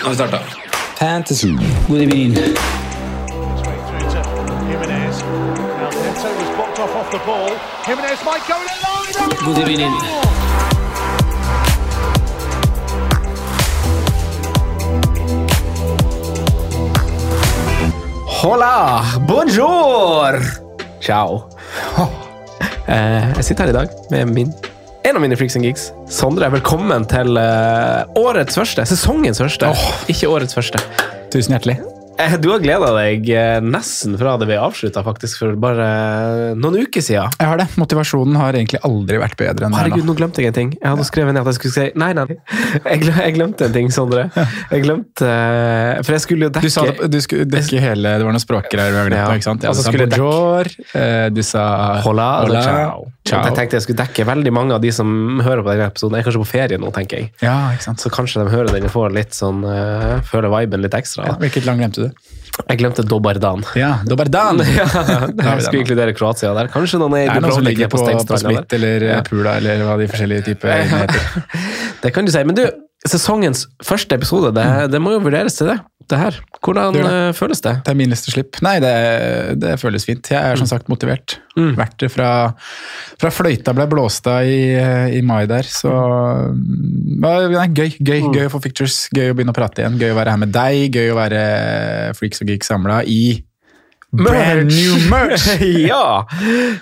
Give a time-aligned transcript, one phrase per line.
[0.00, 0.38] Nå har vi starta.
[0.98, 1.48] Fantasy.
[1.88, 2.34] God evening.
[9.44, 9.92] God evening.
[18.42, 19.04] Hola!
[19.28, 20.40] Bonjour!
[21.00, 21.42] Ciao.
[22.90, 24.48] Eh, jeg sitter her i dag med min,
[25.02, 25.90] en av mine freaks and geeks.
[26.10, 28.84] Sondre, velkommen til eh, årets første.
[28.88, 29.72] Sesongens første.
[30.12, 30.82] Ikke årets første.
[31.32, 31.80] Tusen hjertelig.
[32.20, 36.58] Eh, Du har gleda deg eh, nesten fra det vi avslutta, faktisk, for bare eh,
[36.58, 37.32] noen uker siden.
[37.40, 37.66] Jeg har det.
[37.80, 40.12] Motivasjonen har egentlig aldri vært bedre enn er Herregud, nå.
[40.12, 40.72] nå glemte jeg en ting.
[40.76, 42.26] Jeg hadde skrevet ned at jeg skulle si Nei, nei.
[42.90, 44.26] Jeg, glemte en ting, Sondre.
[44.36, 45.30] Jeg glemte
[46.04, 48.92] For jeg skulle jo dekke Du sa du skulle dekke hele Det var noen språkgreier
[48.94, 49.38] vi har glemt Ja.
[49.38, 49.64] ikke sant?
[49.64, 50.70] Ja, Altså, du sa bonjour,
[51.34, 51.64] du sa
[52.04, 53.04] Hola, hola, ciao.
[53.26, 53.42] ciao.
[53.48, 55.10] Jeg tenkte jeg skulle dekke veldig mange av de som
[55.44, 57.30] hører på denne episoden, Jeg er kanskje på ferie nå, tenker jeg.
[57.44, 58.02] Ja, ikke sant.
[58.04, 59.62] Så kanskje de hører den og får litt sånn
[60.30, 61.28] Føler viben litt ekstra.
[61.30, 62.09] Ja, hvilket land glemte du?
[62.60, 63.62] Jeg glemte Dobardan.
[63.78, 64.60] Ja, Dobardan!
[64.76, 64.86] Ja,
[65.54, 66.68] jeg skulle inkludere Kroatia der.
[66.72, 68.64] Kanskje noen er er noen som ligger på, på der.
[68.76, 69.14] Eller Ja.
[69.16, 69.22] ja.
[69.26, 71.44] Pula eller hva de forskjellige typer heter.
[72.02, 72.44] Det kan du si.
[72.44, 72.66] Men du,
[73.08, 75.78] sesongens første episode, det, det må jo vurderes til det.
[76.10, 76.36] Det her.
[76.60, 77.10] Hvordan Det det.
[77.28, 77.72] eh, føles det?
[77.86, 78.58] Terminliste slipp.
[78.66, 78.90] Nei, det,
[79.62, 80.26] det føles fint.
[80.32, 81.38] Jeg er som sagt motivert.
[81.56, 81.72] Mm.
[81.78, 82.30] Vært det fra,
[83.20, 84.74] fra fløyta ble blåst av i,
[85.16, 87.94] i mai der, så mm, Nei, gøy.
[88.00, 88.32] Gøy Mm.
[88.36, 88.96] gøy å få pictures.
[89.14, 89.98] Gøy å begynne å prate igjen.
[90.00, 90.96] Gøy å være her med deg.
[90.98, 91.44] Gøy å være
[92.18, 93.20] freaks og geeks samla i
[94.12, 95.44] brand new merch!
[95.90, 96.24] ja!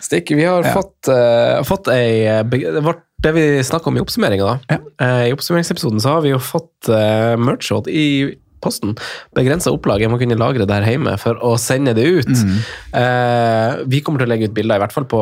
[0.00, 0.72] Stikk, vi har Ja.
[0.72, 4.52] fått, uh, fått ei eh, det Det vi snakka om i oppsummeringa.
[4.70, 4.76] Ja.
[5.02, 8.04] Eh, I oppsummeringsepisoden så har vi jo fått uh, merch-shot i
[8.64, 8.94] posten.
[9.36, 10.02] Begrensa opplag.
[10.02, 12.30] Jeg må kunne lagre det her hjemme for å sende det ut.
[12.32, 12.56] Mm.
[13.00, 15.20] Eh, vi kommer til å legge ut bilder, i hvert fall på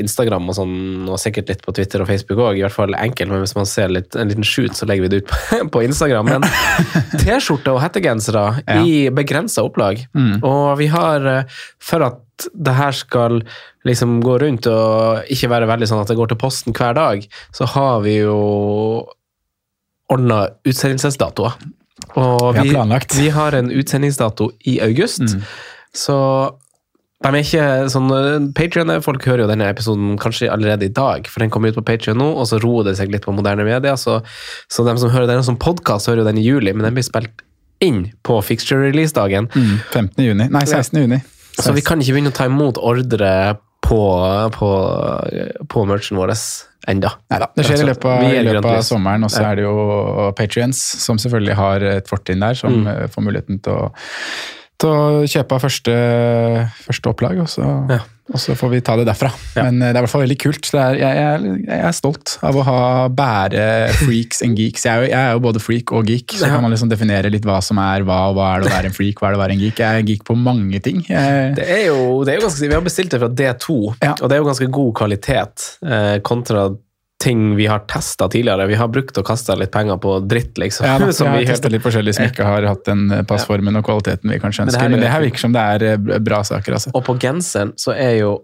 [0.00, 0.74] Instagram og sånn,
[1.08, 2.58] og sikkert litt på Twitter og Facebook òg.
[2.60, 5.12] I hvert fall enkelt, men hvis man ser litt, en liten shoot, så legger vi
[5.14, 6.32] det ut på, på Instagram.
[6.34, 6.48] Men
[7.22, 8.80] T-skjorte og hettegensere Ja.
[8.84, 10.04] i begrensa opplag.
[10.16, 10.38] Mm.
[10.44, 12.20] Og vi har, eh, for at
[12.54, 13.42] det her skal
[13.86, 17.22] liksom gå rundt og ikke være veldig sånn at det går til posten hver dag,
[17.54, 19.06] så har vi jo
[20.10, 21.54] ordna utsendelsesdatoer.
[22.20, 25.42] Og Vi har vi har en utsendingsdato i august, Mm.
[25.94, 26.18] så
[27.24, 31.50] de er ikke sånn Patrion-folk hører jo denne episoden kanskje allerede i dag, for den
[31.50, 33.96] kommer ut på Patrion nå, og så roer det seg litt på moderne medier.
[33.96, 34.18] Så,
[34.68, 37.06] så de som hører den som podkast, hører jo den i juli, men den blir
[37.06, 37.40] spilt
[37.80, 39.48] inn på fixture release-dagen.
[39.54, 40.24] Mm, 15.
[40.24, 40.48] juni.
[40.52, 41.00] Nei, 16.
[41.00, 41.22] juni.
[41.56, 44.00] Så vi kan ikke begynne å ta imot ordre på,
[44.56, 44.68] på,
[45.70, 46.32] på merchen vår
[46.90, 47.14] enda.
[47.32, 50.32] Neida, det skjer i løpet av, i løpet av sommeren, og så er det jo
[50.36, 53.08] Patrients som selvfølgelig har et fortrinn der, som Mm.
[53.14, 53.90] får muligheten til å,
[54.84, 55.94] til å kjøpe første,
[56.86, 58.00] første opplag, og så, Ja.
[58.32, 59.30] og så får vi ta det derfra.
[59.56, 59.64] Ja.
[59.66, 60.68] Men eh, det er i hvert fall veldig kult.
[60.74, 62.78] Er, jeg, jeg, jeg er stolt av å ha
[63.12, 63.64] bære
[63.98, 64.86] freaks and geeks.
[64.86, 66.54] Jeg er, jo, jeg er jo både freak og geek, så Ja.
[66.54, 68.92] kan man liksom definere litt hva som er hva, og hva er det å være
[68.92, 69.82] en freak, hva er det å være en geek.
[69.84, 71.02] Jeg er geek på mange ting.
[71.08, 74.14] Det er jo, det er jo ganske, Vi har bestilt det fra D2, Ja.
[74.20, 76.68] og det er jo ganske god kvalitet eh, kontra
[77.24, 78.66] ting vi har testa tidligere.
[78.66, 80.86] Vi har brukt og kasta litt penger på dritt, liksom.
[80.86, 83.80] Ja, da, som vi har testet litt forskjellig som ikke har hatt den eh, passformen
[83.80, 86.42] og kvaliteten vi kanskje ønsker, er men det her virker som det er eh, bra
[86.44, 86.76] saker.
[86.76, 86.92] altså.
[86.94, 88.34] Og på genseren så er jo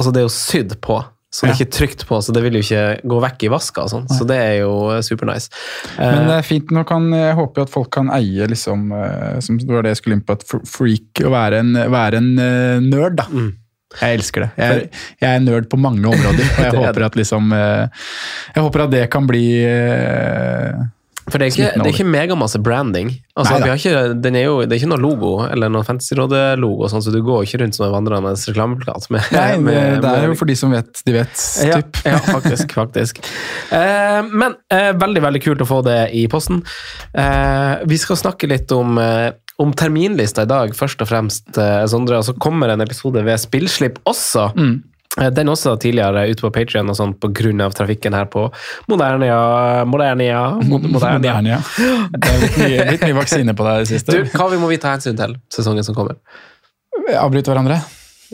[0.00, 0.94] Altså, det er jo sydd på.
[1.28, 3.82] Så det er ikke trygt på, så det vil jo ikke gå vekk i vaska.
[3.84, 5.50] og sånn, Så det er jo eh, supernice.
[5.98, 8.86] Men det er fint, nå kan, jeg håper jo at folk kan eie liksom,
[9.44, 12.30] som det var det jeg skulle inn på, at freak å være en, være en
[12.86, 13.28] nerd da.
[13.28, 13.50] Mm.
[13.98, 14.50] Jeg elsker det.
[14.60, 14.84] Jeg,
[15.18, 18.06] jeg er nerd på mange områder, og jeg er håper at liksom eh,
[18.54, 20.76] Jeg håper at det kan bli eh,
[21.30, 23.10] For det er ikke, det er ikke megamasse branding.
[23.38, 27.02] Altså, har ikke, den er jo, det er ikke noe logo eller noe Fantasyrådet-logo, sånn,
[27.06, 29.06] så du går ikke rundt som en vandrende reklameplakat.
[29.34, 31.44] Nei, med- det er jo for de som vet, de vet.
[31.66, 32.00] ja, Typ.
[32.06, 32.74] ja, faktisk.
[32.78, 33.22] faktisk.
[33.74, 36.62] Eh, men eh, veldig veldig kult å få det i posten.
[37.14, 41.84] Eh, vi skal snakke litt om, eh, om terminlista i dag, først og fremst, eh,
[41.90, 42.20] Sondre.
[42.20, 44.50] Og så kommer en episode ved spillslipp også.
[44.56, 44.78] Mm.
[45.34, 47.70] Den også tidligere ute på Patrion og sånn pga.
[47.74, 48.46] trafikken her på
[48.88, 49.84] Modernia.
[49.84, 50.94] Modernia, Modernia.
[50.94, 51.58] Modernia.
[52.14, 54.14] Det er blitt mye, blitt mye vaksine på deg i det siste.
[54.14, 56.20] Du, hva vi må vi ta hensyn til sesongen som kommer?
[57.10, 57.82] Avbryte hverandre.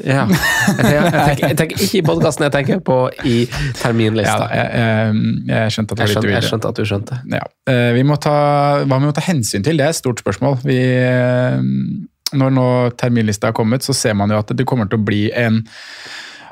[0.05, 0.27] Ja.
[0.27, 3.37] Jeg, tenker, ikke i podkasten, jeg tenker på i
[3.81, 4.49] terminlista.
[4.51, 7.21] Ja, jeg, jeg, skjønte jeg, skjønte, jeg skjønte at du skjønte.
[7.33, 7.47] Ja.
[7.71, 8.37] Eh, Vi må ta,
[8.85, 10.59] hva vi må ta hensyn til, det er et stort spørsmål.
[10.67, 11.57] Vi, eh,
[12.37, 12.69] når nå
[13.01, 15.63] terminlista har kommet, så ser man jo at det kommer til å bli en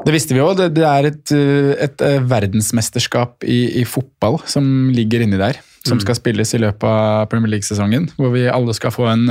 [0.05, 4.91] det visste vi jo, det, det er et, eh, et verdensmesterskap i, i fotball som
[4.93, 5.61] ligger inni der.
[5.85, 8.08] Som skal spilles i løpet av Premier League-sesongen.
[8.17, 9.29] Hvor vi alle skal få en,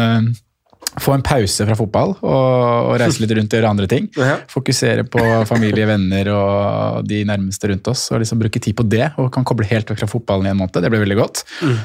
[1.02, 4.10] få en pause fra fotball og, og reise litt rundt og gjøre andre ting.
[4.52, 8.06] Fokusere på familie, venner og de nærmeste rundt oss.
[8.14, 10.60] Og liksom bruke tid på det, og kan koble helt vekk fra fotballen i en
[10.60, 10.78] måned.
[10.84, 11.44] Det blir veldig godt.
[11.64, 11.78] Mm.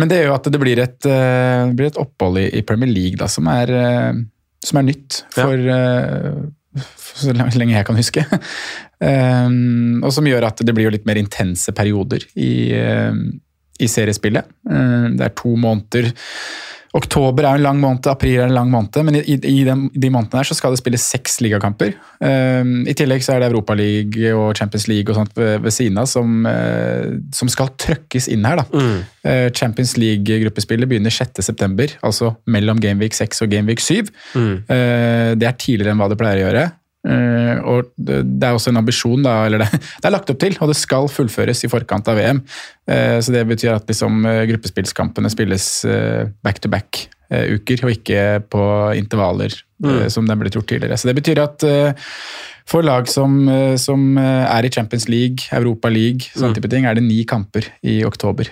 [0.00, 2.90] men det gjør jo at det blir et, eh, det blir et opphold i, Premier
[2.90, 4.18] League da, som er, eh,
[4.64, 5.78] som er nytt for, ja.
[7.00, 8.26] for så lenge jeg kan huske.
[8.96, 9.48] Eh,
[10.00, 13.18] og som gjør at det blir jo litt mer intense perioder i, eh,
[13.76, 14.48] i seriespillet.
[14.70, 16.08] Eh, det er to måneder
[16.96, 20.10] Oktober er en lang måned, april er en lang måned, men i, i, de, de
[20.12, 21.92] månedene her så skal det spilles seks ligakamper.
[22.20, 26.00] Um, I tillegg så er det Europaligaen og Champions League og sånt ved, ved siden
[26.00, 28.62] av som, uh, som skal trøkkes inn her.
[28.62, 28.86] da.
[29.26, 34.12] Eh, Champions League-gruppespillet begynner 6.9., altså mellom Gameweek 6 og Gameweek 7.
[34.70, 36.66] Eh, det er tidligere enn hva det pleier å gjøre.
[37.06, 39.68] Eh, og det, det er også en ambisjon, da, eller det,
[40.00, 42.42] det er lagt opp til, og det skal fullføres i forkant av VM.
[42.90, 48.66] Uh, så det betyr at liksom, eh, gruppespillskampene spilles eh, back-to-back-uker, og ikke på
[48.98, 49.54] intervaller,
[49.86, 50.98] eh, som det ble gjort tidligere.
[50.98, 51.66] Så det betyr at
[52.66, 53.44] for lag som,
[53.78, 58.00] som er i Champions League, Europa League, sånne type ting, er det ni kamper i
[58.06, 58.50] oktober.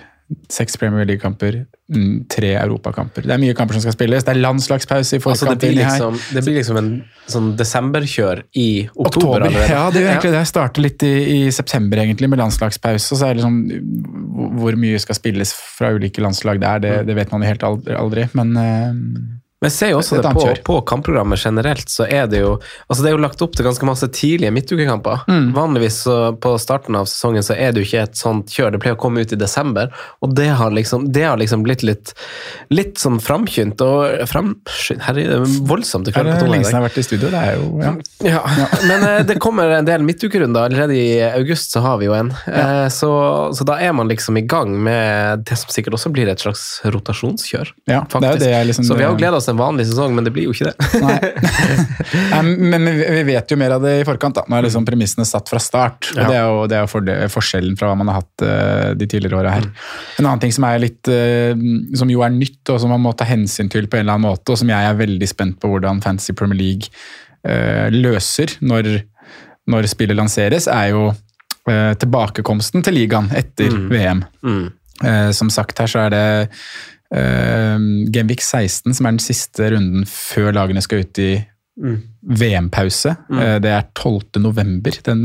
[0.49, 3.21] Seks Premier League-kamper, mm, tre europakamper.
[3.27, 4.23] Det er mye kamper som skal spilles.
[4.25, 6.89] Det er landslagspause i Altså, det, blir liksom, det blir liksom en
[7.29, 9.69] sånn desemberkjør i oktober, oktober.
[9.69, 10.39] Ja, det jo egentlig det.
[10.41, 13.11] Jeg Starter litt i, i september egentlig med landslagspause.
[13.13, 17.05] og så er det liksom hvor- mye skal spilles fra ulike landslag der, det, Mm.
[17.07, 17.93] det vet man helt aldri.
[17.95, 18.93] aldri men eh,
[19.65, 22.51] Men jeg ser jo også det, det på, på kampprogrammet generelt, så er det jo
[22.85, 25.23] altså det er jo lagt opp til ganske masse tidlige midtukekamper.
[25.27, 25.47] Mm.
[25.55, 28.75] Vanligvis så på starten av sesongen så er det jo ikke et sånt kjør.
[28.75, 29.89] Det pleier å komme ut i desember,
[30.21, 32.13] og det har liksom, det har liksom blitt litt,
[32.69, 36.07] litt sånn framkynt og framskynt Herregud, det er voldsomt.
[36.13, 37.31] er det er lenge siden jeg har vært i studio.
[37.33, 37.93] Det er jo, ja.
[38.29, 38.41] Ja,
[38.89, 40.69] men eh, det kommer en del midtukerunder.
[40.69, 42.29] Allerede i august så har vi jo en.
[42.47, 43.09] Eh, Så,
[43.57, 46.81] så da er man liksom i gang med det som sikkert også blir et slags
[46.85, 47.71] rotasjonskjør.
[47.89, 49.87] Ja, det er jo det jeg liksom- så vi har jo gleda oss en vanlig
[49.89, 51.01] sesong, men det blir jo ikke det.
[51.01, 51.17] Nei.
[52.45, 54.35] Men vi vet jo mer av det i forkant.
[54.37, 54.43] da.
[54.49, 56.11] Nå er liksom premissene satt fra start.
[56.13, 56.27] og Ja.
[56.29, 59.39] Det er jo, det er forde- forskjellen fra hva man har hatt uh, de tidligere
[59.39, 59.67] åra her.
[60.19, 61.55] En annen ting som er litt, uh,
[61.97, 64.29] som jo er nytt, og som man må ta hensyn til på en eller annen
[64.29, 66.91] måte, og som jeg er veldig spent på hvordan Fantasy Premier League
[67.47, 68.91] uh, løser når,
[69.71, 71.07] når spillet lanseres, er jo
[71.65, 74.19] tilbakekomsten til ligaen etter VM.
[74.45, 74.67] Mm.
[75.33, 76.25] Som sagt her så er det
[77.15, 81.33] eh, Gameweek 16 som er den siste runden før lagene skal ut i
[81.75, 83.11] VM-pause.
[83.27, 83.39] Mm.
[83.65, 84.39] det er 12.
[84.39, 85.23] november den,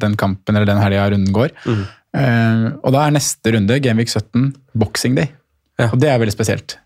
[0.00, 1.52] den kampen eller den helga runden går.
[2.16, 4.48] Eh, og da er neste runde, Gameweek 17,
[4.80, 5.28] Boxing Day.
[5.80, 5.90] Ja.
[5.90, 6.78] Og det er veldig spesielt.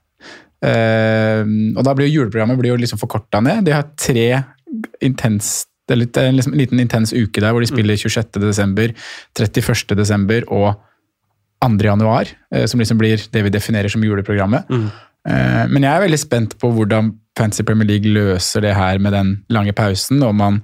[0.65, 1.45] Uh,
[1.77, 3.67] og da blir jo juleprogrammet blir jo liksom forkorta ned.
[3.67, 4.29] De har tre
[5.05, 8.39] intens det er litt, liksom en liten intens uke der hvor de spiller 26.
[8.41, 8.95] desember,
[9.37, 9.93] 31.
[9.99, 10.71] desember og
[11.65, 11.89] 2.
[11.89, 14.71] januar, eh, som liksom blir det vi definerer som juleprogrammet.
[14.71, 14.87] Mm.
[15.25, 17.07] Men jeg er veldig spent på hvordan
[17.39, 20.23] Fancy Premier League løser det her med den lange pausen.
[20.23, 20.61] og man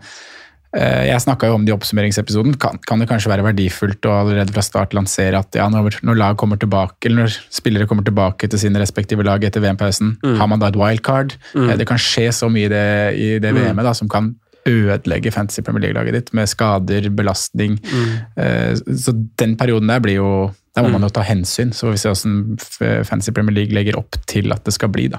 [0.76, 2.58] eh, Jeg snakka om det i oppsummeringsepisoden.
[2.60, 6.20] Kan, kan det kanskje være verdifullt å allerede fra start lansere at ja, når, når
[6.20, 10.52] lag kommer tilbake, eller når spillere kommer tilbake til sine respektive lag etter VM-pausen, har
[10.52, 11.34] man da et wildcard?
[11.54, 11.74] Mm.
[11.80, 14.34] Det kan skje så mye i det, i det VM-et da, som kan
[14.68, 17.78] ødelegge Fantasy Premier League-laget ditt med skader, belastning.
[17.80, 18.96] Mm.
[18.98, 20.32] Så den perioden der blir jo
[20.76, 21.72] Der må man jo ta hensyn.
[21.74, 25.08] Så får vi se hvordan Fantasy Premier League legger opp til at det skal bli,
[25.10, 25.18] da.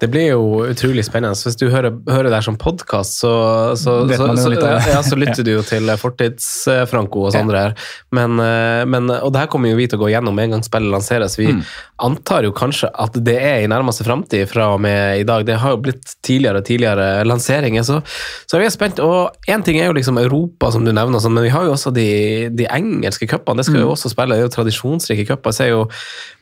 [0.00, 1.36] Det blir jo utrolig spennende.
[1.38, 3.32] Så hvis du hører, hører det her som podkast, så,
[3.78, 4.28] så, så,
[4.94, 7.74] ja, så lytter du jo til Fortids-Franco og Sondre her.
[8.14, 10.56] Men, eh, men, og det her kommer jo vi til å gå gjennom med en
[10.56, 11.38] gang spillet lanseres.
[11.40, 11.62] Vi Mm.
[12.04, 15.44] antar jo kanskje at det er i nærmeste framtid fra og med i dag.
[15.48, 18.00] Det har jo blitt tidligere og tidligere lanseringer, så,
[18.46, 19.00] så vi er spent.
[19.02, 21.72] Og én ting er jo liksom Europa, som du nevner, sånn, men vi har jo
[21.74, 22.06] også de,
[22.54, 23.58] de engelske cupene.
[23.58, 24.36] Det skal vi jo også spille.
[24.36, 25.50] Det er jo tradisjonsrike cuper.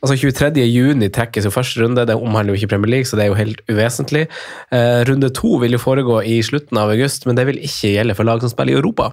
[0.03, 0.61] Altså 23.
[0.67, 2.05] juni trekkes jo første runde.
[2.05, 4.27] Det omhandler jo ikke Premier League, så det er jo helt uvesentlig.
[4.71, 8.17] Eh, runde to vil jo foregå i slutten av august, men det vil ikke gjelde
[8.17, 9.11] for lag som spiller i Europa.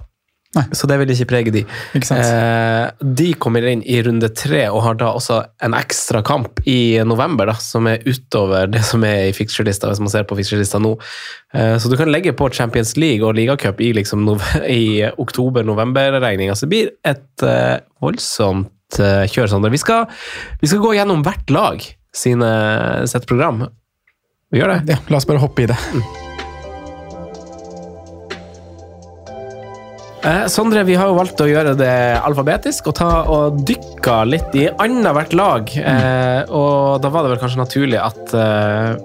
[0.71, 1.63] Så det vil ikke prege de.
[1.97, 2.15] Ikke?
[2.15, 7.01] Eh, de kommer inn i runde tre og har da også en ekstra kamp i
[7.07, 10.79] november, da, som er utover det som er i fixture-lista, hvis man ser på fixture-lista
[10.83, 10.93] nå.
[11.55, 14.29] Eh, så du kan legge på Champions League og ligacup i, liksom
[14.71, 16.55] i oktober-november-regninga.
[16.55, 19.73] Så det blir et eh, voldsomt eh, kjør, Sander.
[19.73, 20.07] Vi skal,
[20.61, 21.83] vi skal gå gjennom hvert lag
[22.15, 22.51] sine,
[23.11, 23.65] sitt program.
[24.53, 24.93] Vi gjør det.
[24.93, 25.77] Ja, la oss bare hoppe i det.
[30.25, 34.55] Eh, Sondre, vi har jo valgt å gjøre det alfabetisk og ta og dykka litt
[34.57, 35.69] i annethvert lag.
[35.77, 38.95] Eh, og da var det vel kanskje naturlig at, eh,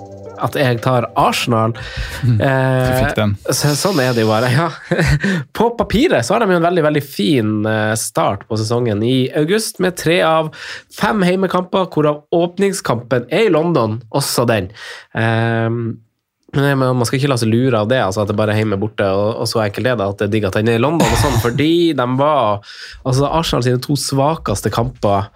[0.43, 1.77] at jeg tar Arsenal.
[2.25, 4.69] Du Eh, så, sånn er det jo bare, ja.
[5.57, 9.31] På papiret så har de jo en veldig veldig fin eh, start på sesongen i
[9.37, 10.53] august, med tre av
[10.95, 14.71] fem heimekamper, hvorav åpningskampen er i London, også den.
[15.15, 15.69] Eh,
[16.51, 18.79] men Man skal ikke la seg lure av det, altså at det bare er hjemme
[18.81, 20.83] borte, og, og så enkelt er det at det er digg at den er i
[20.83, 21.07] London.
[21.07, 22.65] og sånn, Fordi de var
[23.07, 25.31] altså Arsenal sine to svakeste kamper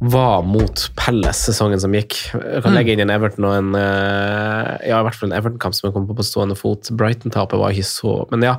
[0.00, 2.14] var mot Pelles sesongen som gikk.
[2.32, 5.76] Jeg kan legge inn en Everton og en eh, Ja, i hvert fall en Everton-kamp
[5.76, 6.88] som jeg kom på på stående fot.
[6.96, 8.54] Brighton-tapet var ikke så Men ja,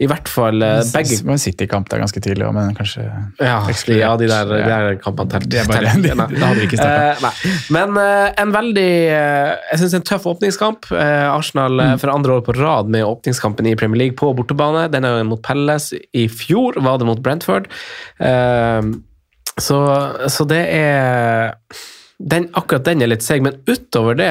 [0.00, 3.04] i hvert fall eh, begge Det var en City-kamp der ganske tidlig òg, men kanskje
[3.04, 3.58] ja,
[3.92, 5.50] ja, de der, de der kampene telt.
[5.52, 6.26] Det bare- telt- nei.
[6.32, 7.32] det hadde vi ikke starta.
[7.34, 7.58] Uh.
[7.76, 10.88] Men uh, en veldig uh, Jeg syns en tøff åpningskamp.
[10.96, 11.82] Eh, Arsenal Mm.
[11.92, 14.86] eh, for andre år på rad med åpningskampen i Premier League på bortebane.
[14.92, 15.90] Den er jo mot Pelles.
[16.16, 17.66] I fjor var det mot Brentford.
[18.22, 18.80] Eh,
[19.60, 19.78] så,
[20.28, 21.54] så det er
[22.16, 24.30] den, akkurat den er litt seig, men utover det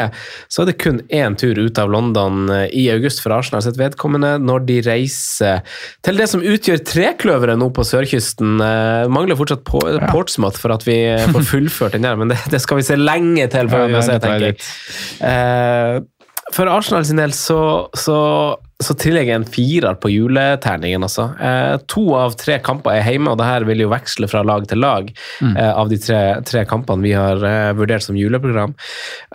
[0.50, 3.78] så er det kun én tur ut av London eh, i august for Arsenal sitt
[3.78, 5.62] vedkommende, når de reiser
[6.06, 8.58] til det som utgjør trekløveret nå på sørkysten.
[8.58, 10.98] Eh, mangler fortsatt på, Portsmouth for at vi
[11.36, 14.04] får fullført den der, men det, det skal vi se lenge til før Ja, vi
[14.10, 14.60] se, tenker jeg.
[15.30, 16.02] Eh,
[16.54, 17.58] for Arsenal sin del så,
[17.98, 18.18] så,
[18.84, 21.32] så tillegger jeg en firer på juleterningen, altså.
[21.42, 24.68] Eh, to av tre kamper er hjemme, og det her vil jo veksle fra lag
[24.70, 25.10] til lag
[25.42, 28.76] eh, av de tre, tre kampene vi har eh, vurdert som juleprogram.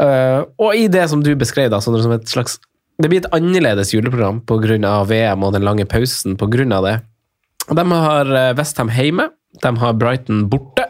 [0.01, 2.61] Eh, og i det som du beskrev, da, Sondre, som et slags
[3.01, 4.95] Det blir et annerledes juleprogram pga.
[5.09, 6.81] VM og den lange pausen pga.
[6.87, 6.97] det.
[7.75, 9.31] De har eh, Westham hjemme,
[9.63, 10.85] de har Brighton borte,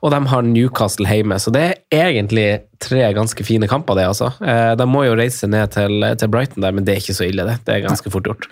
[0.00, 1.36] og de har Newcastle hjemme.
[1.42, 2.46] Så det er egentlig
[2.82, 4.30] tre ganske fine kamper, det, altså.
[4.40, 7.28] Eh, De må jo reise ned til, til Brighton der, men det er ikke så
[7.28, 7.58] ille, det.
[7.68, 8.48] Det er ganske fort gjort.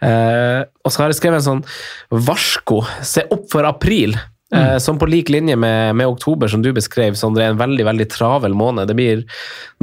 [0.00, 1.64] Eh, og så har jeg skrevet en sånn
[2.24, 2.80] varsko.
[3.04, 4.16] Se opp for april.
[4.52, 7.86] Eh, som på lik linje med, med oktober, som du beskrev, Sondre, er en veldig
[7.88, 8.90] veldig travel måned.
[8.90, 9.24] Det blir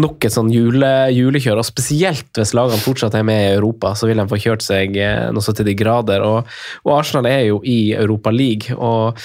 [0.02, 4.10] nok et sånn jule, julekjør, og spesielt hvis lagene fortsatt er med i Europa, så
[4.10, 6.26] vil de få kjørt seg eh, noe så til de grader.
[6.26, 9.18] Og, og Arsenal er jo i Europa League, og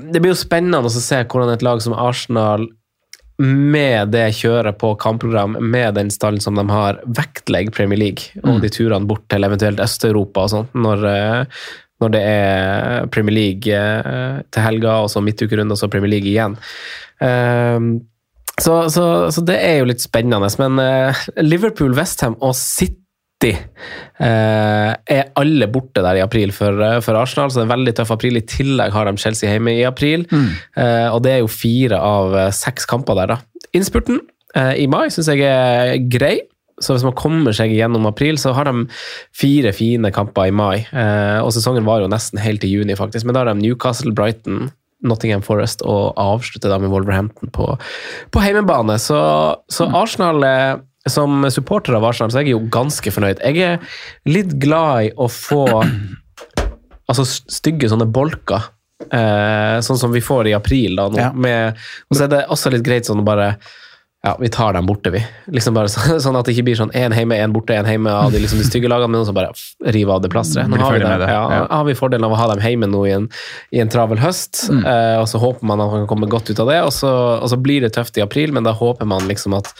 [0.00, 2.68] det blir jo spennende å se hvordan et lag som Arsenal
[3.40, 8.60] med det kjøret på kampprogram, med den stallen som de har, vektlegger Premier League og
[8.60, 11.62] de turene bort til eventuelt Øst-Europa og sånn, når, eh,
[12.00, 16.30] når det er Premier League eh, til helga, og så midtukerunde, og så Premier League
[16.30, 16.56] igjen.
[17.24, 17.92] Ehm,
[18.60, 20.48] så, så, så det er jo litt spennende.
[20.60, 27.20] Men eh, Liverpool, Westham og City eh, er alle borte der i april for, for
[27.20, 28.40] Arsenal, så det er en veldig tøff april.
[28.40, 30.50] I tillegg har de Chelsea hjemme i april, mm.
[31.12, 33.36] og det er jo fire av seks kamper der.
[33.36, 33.68] da.
[33.76, 36.38] Innspurten i mai syns jeg er grei.
[36.80, 38.86] Så hvis man kommer seg gjennom april, så har de
[39.36, 40.76] fire fine kamper i mai.
[40.88, 43.26] Eh, og sesongen var jo nesten helt til juni, faktisk.
[43.26, 44.70] Men da har de Newcastle, Brighton,
[45.04, 47.68] Nottingham Forest og avslutter da med Wolverhampton på,
[48.32, 48.96] på heimebane.
[49.00, 49.20] Så,
[49.72, 53.40] så Arsenal eh, Som supporter av Arsenal så er jeg jo ganske fornøyd.
[53.40, 53.94] Jeg er
[54.28, 55.64] litt glad i å få
[57.10, 58.68] altså stygge sånne bolker.
[59.08, 60.96] Eh, sånn som vi får i april.
[61.00, 61.20] da nå.
[61.20, 61.30] Ja.
[61.32, 63.54] Med, og så er det også litt greit sånn å bare
[64.22, 65.20] ja, vi tar dem borte, vi.
[65.48, 68.12] Liksom bare så, Sånn at det ikke blir sånn én hjemme, én borte, én hjemme
[68.12, 69.48] av de, liksom, de stygge lagene, men så bare
[69.96, 70.68] rive av det plasteret.
[70.68, 71.62] Nå har vi, det, Ja, ja.
[71.70, 73.30] har vi fordelen av å ha dem hjemme nå i en,
[73.72, 74.84] i en travel høst, Mm.
[74.84, 77.08] eh, og så håper man at man kan komme godt ut av det, og så,
[77.40, 79.72] og så blir det tøft i april, men da håper man liksom at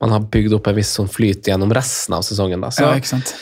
[0.00, 2.62] man har bygd opp en viss sånn flyt gjennom resten av sesongen.
[2.62, 2.70] Da.
[2.70, 3.34] Så Ja, ikke sant?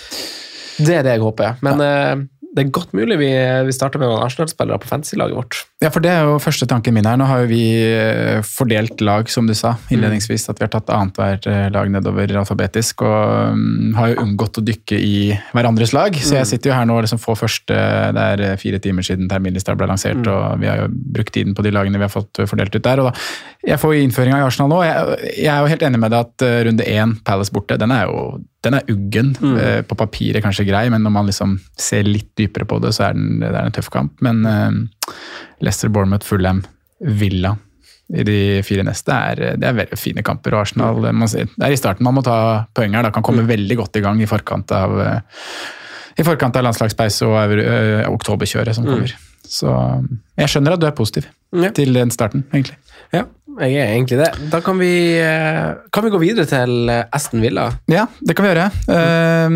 [0.78, 1.54] det er det jeg håper, ja.
[1.62, 2.24] Men eh,
[2.58, 3.30] det er godt mulig vi,
[3.68, 5.58] vi starter med noen Arsenal-spillere på fantasy-laget vårt.
[5.78, 7.18] Ja, for det er jo første tanken min her.
[7.20, 10.48] Nå har jo vi eh, fordelt lag, som du sa innledningsvis.
[10.50, 13.04] At vi har tatt annethvert eh, lag nedover alfabetisk.
[13.06, 15.14] Og mm, har jo unngått å dykke i
[15.54, 16.18] hverandres lag.
[16.18, 17.78] Så jeg sitter jo her nå og liksom får første
[18.16, 21.54] Det er eh, fire timer siden terminlista ble lansert, og vi har jo brukt tiden
[21.54, 23.04] på de lagene vi har fått fordelt ut der.
[23.04, 23.26] og da,
[23.70, 24.82] Jeg får innføringa i Arsenal nå.
[24.82, 28.10] Jeg, jeg er jo helt enig med deg at runde én, Palace borte, den er
[28.10, 28.30] jo
[28.64, 29.34] den er uggen.
[29.58, 33.08] Eh, På papiret kanskje grei, men når man liksom ser litt dypere på det, så
[33.08, 34.16] er den, det er en tøff kamp.
[34.24, 35.14] Men eh,
[35.62, 36.64] Leicester, Bournemouth, Fulham,
[37.00, 37.54] Villa
[38.08, 40.54] i de fire neste er, det er veldig fine kamper.
[40.56, 43.02] og Arsenal, man ser- Det er i starten man må ta poeng her.
[43.04, 45.20] Da kan komme veldig godt i gang i forkant av, eh,
[46.18, 49.12] i forkant av landslagspause og øh, oktoberkjøret som kommer.
[49.48, 49.70] Så
[50.40, 51.70] jeg skjønner at du er positiv Ja.
[51.70, 52.76] til den starten, egentlig.
[53.12, 53.22] Ja,
[53.62, 54.28] jeg er egentlig det.
[54.52, 57.66] Da kan vi, eh, kan vi gå videre til eh, Aston Villa.
[57.90, 58.68] Ja, det kan vi gjøre.
[58.88, 59.48] Uh,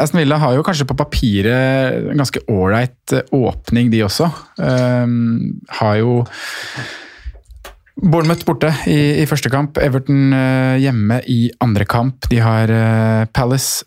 [0.00, 4.30] Aston Villa har jo kanskje på papiret en ganske ålreit åpning, de også.
[4.60, 5.06] Uh,
[5.80, 6.24] har jo
[8.00, 10.32] Bournemouth borte i, i første kamp, Everton
[10.80, 12.30] hjemme i andre kamp.
[12.32, 12.70] De har
[13.36, 13.84] Palace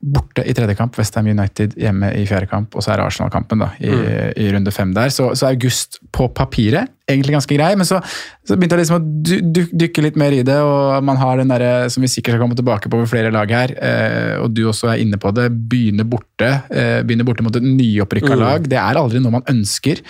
[0.00, 3.70] borte i tredje kamp, Westham United hjemme i fjerde kamp, og så er Arsenal-kampen da,
[3.84, 3.92] i,
[4.40, 5.12] i runde fem der.
[5.12, 8.00] Så, så august på papiret egentlig ganske grei, men så,
[8.46, 11.40] så begynte jeg liksom å du, du, dykke litt mer i det, og man har
[11.40, 14.54] den derre som vi sikkert skal komme tilbake på ved flere lag her, eh, og
[14.56, 18.68] du også er inne på det, begynne borte, eh, begynne borte mot et nyopprykka lag.
[18.70, 20.02] Det er aldri noe man ønsker.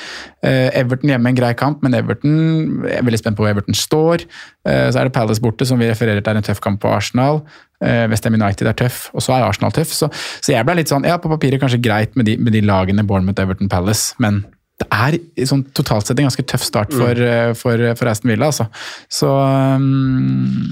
[0.44, 2.38] Eh, Everton hjemme en grei kamp, men Everton
[2.86, 4.24] jeg er veldig spent på hvor Everton står.
[4.68, 6.92] Eh, så er det Palace borte, som vi refererer til er en tøff kamp på
[6.92, 7.42] Arsenal.
[7.80, 9.92] Eh, Westham United er tøff, og så er Arsenal tøff.
[9.96, 12.64] Så, så jeg ble litt sånn, ja, på papiret kanskje greit med de, med de
[12.64, 14.44] lagene Bournemouth, Everton, Palace, men
[14.80, 18.48] det er sånn, totalt sett en ganske tøff start for, eh, for, for Aston Villa.
[18.48, 18.66] Altså.
[19.12, 20.70] Så um,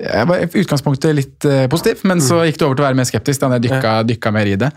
[0.00, 2.98] jeg var i utgangspunktet litt uh, positiv, men så gikk det over til å være
[3.00, 4.70] mer skeptisk da jeg dykka, dykka mer i det.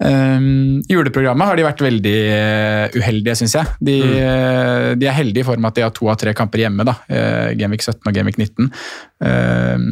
[0.00, 3.76] Um, juleprogrammet har de vært veldig eh, uheldige, syns jeg.
[3.90, 6.64] De, eh, de er heldige i form av at de har to av tre kamper
[6.64, 6.86] hjemme.
[6.88, 8.70] da, uh, Genvik 17 og Genvik 19.
[9.20, 9.88] Um,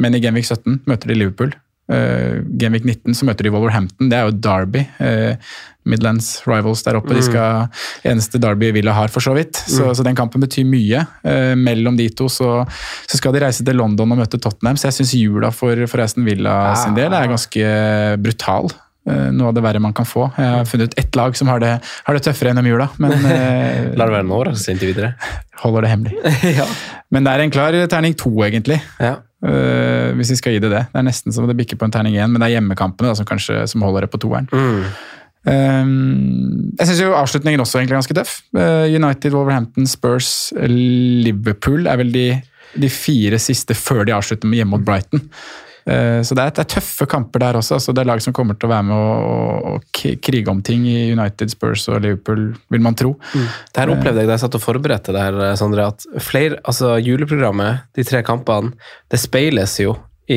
[0.00, 1.54] men i Genvik 17 møter de Liverpool.
[1.90, 4.84] Uh, Genvik 19 så møter de Wolverhampton, det er jo Derby.
[5.02, 5.34] Uh,
[5.88, 7.14] Midlands Rivals der oppe.
[7.16, 7.70] De skal,
[8.06, 9.56] eneste Derby Villa har, for så vidt.
[9.58, 11.06] Så, så den kampen betyr mye.
[11.24, 12.60] Uh, mellom de to så,
[13.08, 16.04] så skal de reise til London og møte Tottenham, så jeg syns jula for, for
[16.04, 17.72] Aston Villa sin del er ganske
[18.22, 18.70] brutal.
[19.08, 20.28] Uh, Noe av det verre man kan få.
[20.36, 23.16] Jeg har funnet ett lag som har det, har det tøffere enn om jula, men
[23.98, 25.14] La det være en overraskelse inntil videre.
[25.64, 26.36] holder det hemmelig.
[26.60, 26.68] ja.
[27.10, 28.78] Men det er en klar terning to, egentlig.
[29.00, 29.16] ja.
[29.40, 30.82] Uh, hvis vi skal gi det det.
[30.92, 33.16] Det er nesten som det bikker på en terning én, men det er hjemmekampene da,
[33.16, 34.50] som kanskje som holder det på toeren.
[34.52, 34.84] Mm.
[35.40, 38.40] Um, jeg syns avslutningen også er ganske tøff.
[38.52, 42.26] Uh, United, Wolverhampton, Spurs, Liverpool er vel de,
[42.76, 45.24] de fire siste før de avslutter med hjemme mot Brighton.
[45.90, 47.74] Uh, så det er, det er tøffe kamper der også.
[47.78, 50.84] Altså det er lag som kommer til å være med og, og krige om ting
[50.86, 53.16] i United, Spurs og Liverpool, vil man tro.
[53.34, 56.94] Det her opplevde jeg da jeg satt og forberedte det her, Sondre, at flere, altså
[57.02, 58.72] juleprogrammet, de tre kampene,
[59.10, 59.96] det speiles jo
[60.30, 60.36] i,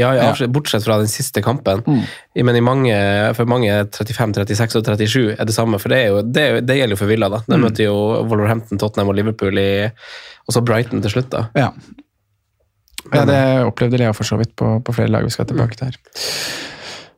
[0.00, 1.82] Ja, ja, bortsett fra den siste kampen.
[1.84, 2.04] Mm.
[2.48, 2.94] Men i mange,
[3.36, 6.54] for mange 35, 36 og 37 er det samme, for det, er jo, det, er
[6.54, 7.28] jo- det gjelder jo for Villa.
[7.28, 7.42] da.
[7.44, 7.96] De møter jo
[8.30, 9.90] Wolverhampton, Tottenham og Liverpool, i,
[10.48, 11.28] og så Brighton til slutt.
[11.36, 11.44] da.
[11.54, 11.68] Ja.
[13.14, 15.26] Ja, det opplevde Lea for så vidt på, på flere lag.
[15.26, 15.98] Vi skal tilbake til her.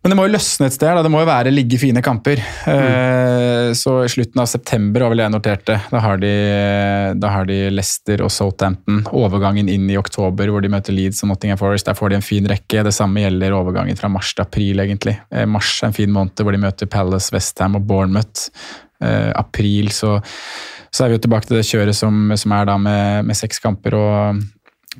[0.02, 0.90] Men det må jo løsne et sted.
[0.90, 2.40] da, Det må jo være ligge fine kamper.
[2.42, 5.76] Eh, så i slutten av september har vel jeg notert det.
[5.92, 6.33] Da har, de,
[7.22, 9.05] da har de Leicester og Southampton.
[9.14, 11.87] Overgangen inn i oktober hvor de møter Leeds og Nottingham Forest.
[11.87, 12.83] Der får de en fin rekke.
[12.83, 15.14] Det samme gjelder overgangen fra mars til april, egentlig.
[15.31, 18.48] Eh, mars er en fin måned hvor de møter Palace, Westham og Bournemouth.
[19.02, 20.16] Eh, april så,
[20.90, 23.62] så er vi jo tilbake til det kjøret som, som er da med, med seks
[23.62, 24.42] kamper og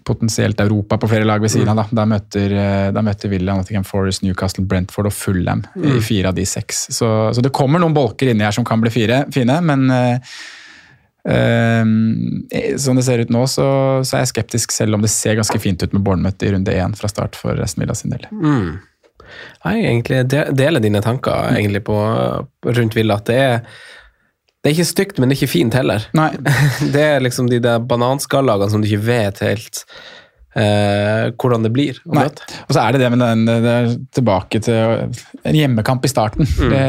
[0.05, 1.83] potensielt Europa på flere lag ved siden av.
[1.83, 6.33] Da, da, møter, eh, da møter Villa, Nottingham Forest, Newcastle, Brentford og Fulham i fire
[6.33, 6.87] av de seks.
[6.97, 10.17] Så, så det kommer noen bolker inni her som kan bli fire, fine, men eh,
[12.83, 13.67] som det ser ut nå, så,
[14.03, 16.75] så er jeg skeptisk, selv om det ser ganske fint ut med Bournemouth i runde
[16.75, 18.27] én fra start for Aston Villa sin del.
[18.33, 18.81] Mm.
[19.63, 21.97] Jeg egentlig deler dine tanker egentlig på,
[22.67, 23.21] rundt Villa.
[23.21, 23.61] At det er,
[24.63, 26.05] det er ikke stygt, men det er ikke fint heller.
[26.15, 26.31] Nei,
[26.95, 29.83] Det er liksom de der bananskallagene som du ikke vet helt
[30.55, 32.29] eh, hvordan det blir Nei.
[32.69, 35.09] Og så er det det med den det er tilbake til
[35.43, 36.47] en hjemmekamp i starten.
[36.47, 36.87] Det,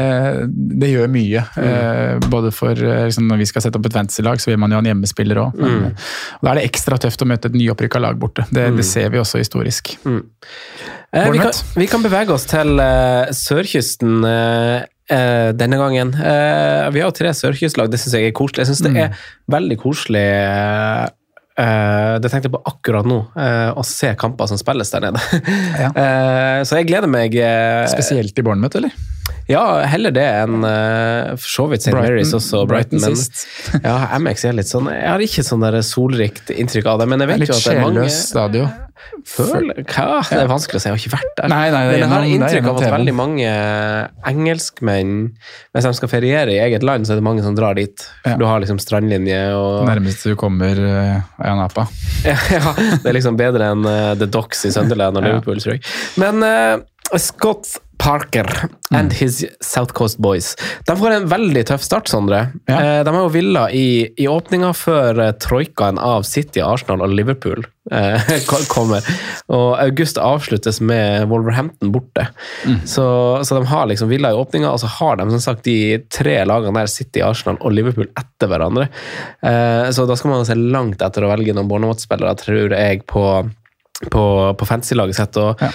[0.84, 1.44] det gjør mye.
[1.58, 4.70] Eh, både for eh, liksom, Når vi skal sette opp et fantasy-lag, så vil man
[4.70, 5.58] jo ha en hjemmespiller òg.
[5.58, 8.46] Og Da er det ekstra tøft å møte et nyopprykka lag borte.
[8.54, 9.96] Det, det ser vi også historisk.
[11.14, 16.14] Eh, vi, kan, vi kan bevege oss til eh, sørkysten eh, eh, denne gangen.
[16.14, 18.64] Uh, vi har jo tre sørkystlag, det syns jeg er koselig.
[18.64, 21.04] Jeg syns det er veldig koselig eh,
[22.18, 25.42] det tenkte jeg på akkurat nå, uh, å se kamper som spilles der nede.
[25.84, 25.90] Ja.
[25.90, 27.34] uh, så jeg gleder meg
[27.90, 28.94] Spesielt i Bournemouth, eller?
[29.48, 31.92] Ja, heller det enn for så vidt St.
[31.92, 32.62] Mary's også.
[32.68, 33.44] Brighton, Brighton men, sist.
[33.84, 37.24] ja, MX er litt sånn Jeg har ikke sånn der solrikt inntrykk av det, men
[37.24, 38.72] jeg vet jo at det er mange sjelløs stadion.
[39.28, 40.20] Føler, hva?
[40.28, 41.50] Det er vanskelig å si, jeg har ikke vært der.
[41.52, 43.52] Nei, nei, er men jeg har inntrykk av at veldig mange
[44.30, 45.14] engelskmenn,
[45.74, 48.06] hvis de skal feriere i eget land, så er det mange som drar dit.
[48.24, 48.36] Ja.
[48.40, 50.78] Du har liksom strandlinje og Nærmest du kommer
[51.38, 51.88] Ayanapa.
[52.24, 55.24] ja, ja, det er liksom bedre enn eh, The Docks i Sunderland og.
[55.24, 55.84] Liverpool, tror jeg.
[56.20, 60.52] Men uh, Scott Parker and his South Coast Boys.
[60.86, 62.42] De får en veldig tøff start, Sondre.
[62.68, 62.76] Ja.
[62.76, 67.14] Eh, De har jo villa i, i åpninga før eh, troikaen av City, Arsenal og
[67.16, 68.28] Liverpool eh,
[68.74, 69.08] kommer.
[69.48, 72.28] Og august avsluttes med Wolverhampton borte.
[72.84, 73.06] Så,
[73.44, 75.78] så de har liksom villa i åpninga, og så har de som sagt de
[76.12, 78.90] tre lagene der, City, Arsenal og Liverpool, etter hverandre.
[79.96, 83.24] Så da skal man se langt etter å velge noen Bournemouth-spillere, tror jeg, på
[84.10, 84.22] på,
[84.58, 85.36] på fantasy-laget sitt.
[85.40, 85.68] Og, Ja.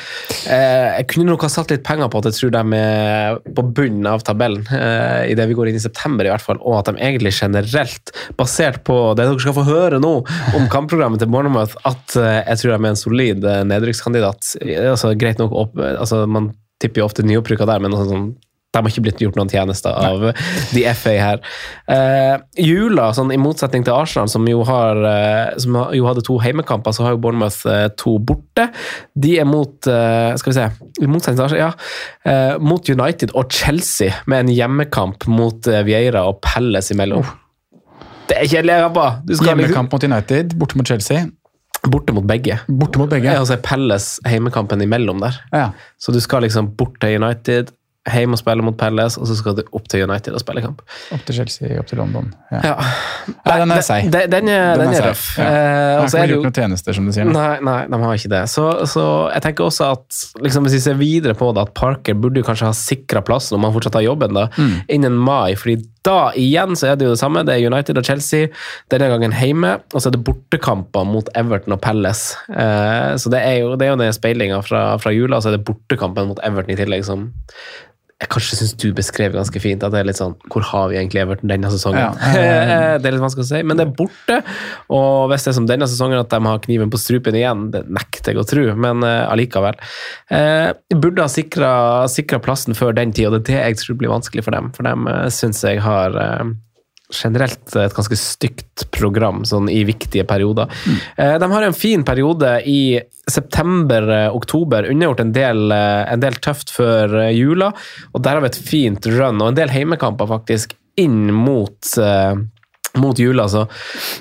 [0.51, 3.63] eh, jeg kunne nok ha satt litt penger på at jeg tror de er på
[3.73, 6.91] bunnen av tabellen eh, idet vi går inn i september, i hvert fall, og at
[6.91, 10.13] de egentlig generelt, basert på det dere skal få høre nå
[10.57, 14.53] om kampprogrammet til Bournemouth, at eh, jeg tror de er en solid eh, nedrykkskandidat.
[14.83, 16.51] Altså, greit nok opp, altså, Man
[16.83, 18.29] tipper jo ofte nyopprykka der, men altså, sånn,
[18.69, 20.27] de har ikke blitt gjort noen tjenester av
[20.75, 21.39] de FA her.
[21.89, 26.37] Uh, jula, sånn, i motsetning til Arsenal, som jo, har, uh, som jo hadde to
[26.43, 28.67] heimekamper, så har jo Bournemouth uh, to borte.
[29.17, 30.67] De er mot skal vi se,
[31.01, 36.41] i motsetning til Arsenal, ja, mot United og Chelsea, med en hjemmekamp mot Vieira og
[36.45, 37.25] Pelles imellom.
[38.29, 39.19] Det er kjedelige kamper!
[39.25, 41.25] Liksom, Hjemmekamp mot United, borte mot Chelsea.
[41.89, 42.59] borte mot begge.
[42.67, 43.31] Borte mot begge.
[43.31, 45.41] Ja, og så er Pelles heimekampen imellom der.
[45.55, 45.69] Ja.
[45.97, 47.71] Så du skal liksom bort til United,
[48.13, 50.81] hjem og spille mot Pelles, og så skal du opp til United og spille kamp.
[51.15, 52.31] Opp til Chelsea, opp til London.
[52.51, 52.61] Ja.
[52.63, 52.75] Ja.
[53.45, 54.09] Nei, den er seig.
[54.13, 55.25] Den, den er, den er røff.
[55.37, 55.45] Ja.
[55.49, 57.29] Eh, De har ikke gjort noen tjenester, som du sier.
[57.29, 58.43] Nei, nei, de har ikke det.
[58.53, 62.17] Så, så jeg tenker også at liksom, hvis vi ser videre på det, at Parker
[62.19, 64.75] burde kanskje ha sikra plassen om han fortsatt har jobben da, Mm.
[64.89, 65.53] innen mai.
[65.55, 67.41] fordi da igjen så er det jo det samme.
[67.45, 68.47] Det er United og Chelsea.
[68.91, 72.21] Denne gangen hjemme, og så er det bortekamper mot Everton og Pelles.
[72.49, 75.51] Eh, så det er jo, det er jo den speilinga fra, fra jula, og så
[75.51, 77.27] er det bortekampen mot Everton i tillegg som
[78.19, 79.83] jeg kanskje syns du beskrev ganske fint.
[79.85, 82.01] At det er litt sånn Hvor har vi egentlig Everton denne sesongen?
[82.01, 82.33] Ja.
[82.99, 84.41] det er litt vanskelig å si, men det er borte.
[84.91, 87.85] Og hvis det er som denne sesongen at de har kniven på strupen igjen, det
[87.87, 89.79] nekter jeg å tro, men eh, allikevel.
[90.35, 90.67] Eh,
[90.99, 94.43] burde ha sikra plassen før den tid, og det er det jeg tror blir vanskelig
[94.49, 94.73] for dem.
[94.75, 96.51] For dem uh, syns jeg har eh,
[97.09, 100.69] generelt et ganske stygt program sånn i viktige perioder.
[100.85, 100.99] Mm.
[101.41, 107.17] De har en fin periode i september-oktober, unnagjort en, del, eh, en del tøft før
[107.23, 107.71] eh, jula,
[108.13, 112.41] og der har vi et fint run, og en del heimekamper faktisk inn mot eh,
[112.99, 113.65] mot jula, så,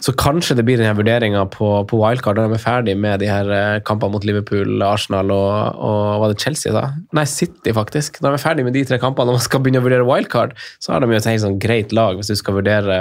[0.04, 3.28] så kanskje det blir denne vurderinga på, på wildcard når de er ferdig med de
[3.30, 6.86] her eh, kampene mot Liverpool, Arsenal og, og var det Chelsea, da?
[7.16, 8.20] Nei, City, faktisk.
[8.24, 10.54] Når de er ferdig med de tre kampene og man skal begynne å vurdere wildcard,
[10.82, 12.98] så har de jo et helt sånn greit lag hvis du skal vurdere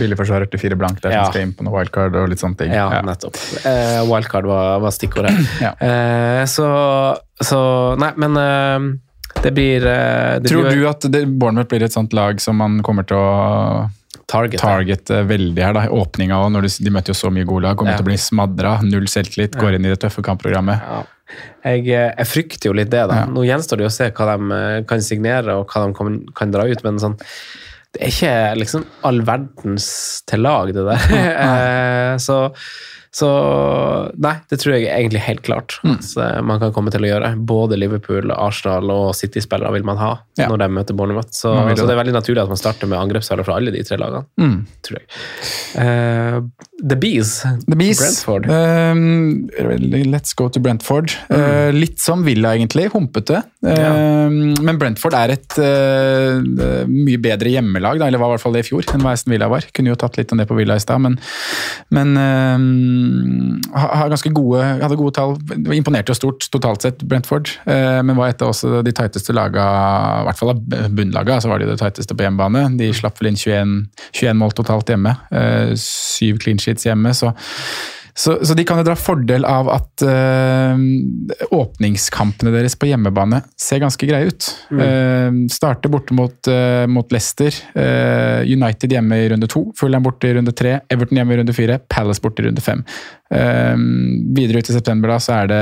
[0.00, 1.24] Billigforsvarer til fire blank der Ja.
[1.26, 2.72] som skal inn på noe wildcard og litt sånne ting.
[2.74, 3.36] Ja, nettopp.
[3.68, 5.34] Eh, wildcard var, var stikkordet.
[5.64, 5.72] Ja.
[5.82, 6.66] Eh, så,
[7.42, 7.58] så
[7.98, 8.88] Nei, men eh,
[9.42, 12.58] det blir eh, det Tror blir, du at det, Bournemouth blir et sånt lag som
[12.60, 13.88] man kommer til å
[14.28, 14.60] target?
[14.60, 15.72] targete veldig her?
[15.76, 17.76] da, Åpninga òg, de møtte jo så mye gode lag.
[17.80, 18.00] Kommer Ja.
[18.00, 18.74] til å bli smadra.
[18.84, 20.82] Null selvtillit, går inn i det tøffe kampprogrammet.
[20.84, 21.02] Ja.
[21.64, 23.06] Jeg, eh, jeg frykter jo litt det.
[23.08, 23.22] da.
[23.22, 23.26] Ja.
[23.26, 26.50] Nå gjenstår det å se hva de eh, kan signere og hva de kan, kan
[26.54, 27.16] dra ut, men sånn,
[27.92, 31.08] det er ikke liksom all verdens til lag, det der.
[31.48, 32.38] Eh, så,
[33.18, 33.28] så
[34.18, 35.96] Nei, det tror jeg egentlig helt klart Mm.
[35.98, 37.32] at eh, man kan komme til å gjøre.
[37.48, 40.46] Både Liverpool, Arsenal og City-spillere vil man ha Ja.
[40.48, 41.32] når de møter Bournemouth.
[41.34, 43.98] Så, så det er veldig naturlig at man starter med angrepsspillere fra alle de tre
[44.00, 44.24] lagene.
[44.40, 44.56] Mm.
[44.86, 45.08] tror jeg.
[45.78, 46.40] Uh,
[46.78, 47.32] The Bees.
[47.66, 47.98] The Bees.
[47.98, 48.46] Brentford.
[48.48, 49.48] Um,
[50.12, 51.10] let's go to Brentford.
[51.28, 51.38] Mm.
[51.42, 52.88] Uh, litt som Villa, egentlig.
[52.94, 53.42] Humpete.
[53.66, 58.54] Um, Men Brentford er et uh, mye bedre hjemmelag, da, eller var i hvert fall
[58.58, 59.66] det i fjor, enn hva Aston Villa var.
[59.74, 61.18] Kunne jo tatt litt om det på Villa i stad, men,
[61.94, 63.07] men um,
[63.74, 65.36] har har ganske gode, hadde gode tall.
[65.74, 69.66] Imponerte jo stort totalt sett, Brentford, uh, men var et av også de tighteste laga,
[70.22, 70.62] i hvert fall av
[70.94, 72.66] bunnlaga, så var de det tighteste på hjemmebane.
[72.78, 73.76] De slapp vel inn 21,
[74.12, 75.14] 21 mål totalt hjemme.
[75.32, 77.34] Uh, syv clean sheets hjemme, så
[78.14, 80.82] så, så de kan jo dra fordel av at eh,
[81.54, 84.50] åpningskampene deres på hjemmebane ser ganske greie ut.
[84.72, 90.28] Eh, starter borte mot, uh, mot Leicester, Uh, United hjemme i runde to, Fulham borte
[90.28, 92.82] i runde tre, Everton hjemme i runde fire, Palace borte i runde fem.
[93.28, 93.76] Eh,
[94.36, 95.60] videre ut i september da, så er det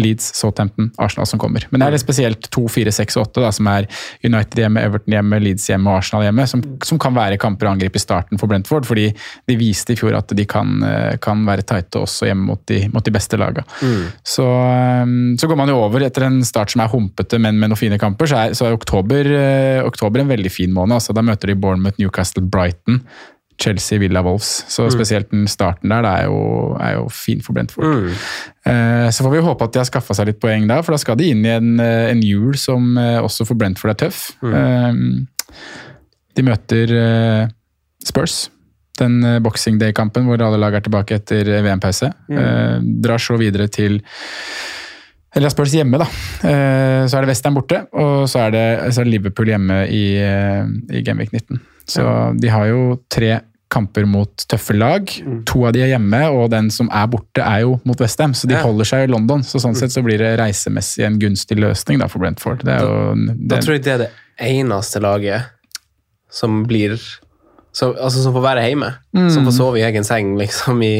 [0.00, 1.66] Leeds, Southampton, Arsenal som kommer.
[1.70, 3.86] Men det er litt spesielt 2, 4, 6 og 8, da, som er
[4.26, 7.74] United hjemme, Everton hjemme, Leeds hjemme og Arsenal hjemme, som, som kan være kamper å
[7.74, 9.08] angripe i starten for Brentford, fordi
[9.50, 12.82] de viste i fjor at de kan, eh, kan være tighte også hjemme mot de,
[12.90, 13.66] mot de beste lagene.
[14.26, 17.70] Så, um, så går man jo over etter en start som er humpete, men med
[17.70, 20.98] noen fine kamper, så er, så er oktober, eh, oktober en veldig fin måned.
[20.98, 23.04] Altså, da møter de Bournemouth, Newcastle, Brighton.
[23.60, 24.64] Chelsea, Villa, Wolves.
[24.68, 27.84] Så spesielt den starten der det er, jo, er jo fin for Brentford.
[28.64, 31.00] Eh, så får vi håpe at de har skaffa seg litt poeng da, for da
[31.02, 34.22] skal de inn i en, eh, en jul som eh, også for Brentford er tøff.
[34.40, 34.90] Eh,
[36.36, 37.44] de møter eh,
[38.06, 38.46] Spurs.
[39.00, 42.10] Den Boxing Day-kampen hvor alle lag er tilbake etter VM-pause.
[42.32, 44.00] Eh, drar så videre til
[45.36, 46.08] Eller Spurs hjemme, da.
[46.42, 50.18] Så er det Western borte, og så er det, så er det Liverpool hjemme i,
[50.18, 51.60] i Genvik 19.
[51.86, 52.02] Så
[52.38, 53.36] de har jo tre
[53.70, 55.10] kamper mot tøffe lag.
[55.46, 58.34] To av de er hjemme, og den som er borte, er jo mot Westham.
[58.34, 58.62] Så de Ja.
[58.66, 59.42] holder seg i London.
[59.46, 62.64] Så sånn sett så blir det reisemessig en gunstig løsning da for Brentford.
[62.64, 63.14] Det jo,
[63.46, 65.44] Da tror jeg det er det eneste laget
[66.30, 66.98] som blir
[67.72, 68.88] som, altså som får være hjemme.
[69.30, 70.96] Som får sove i egen seng liksom, i,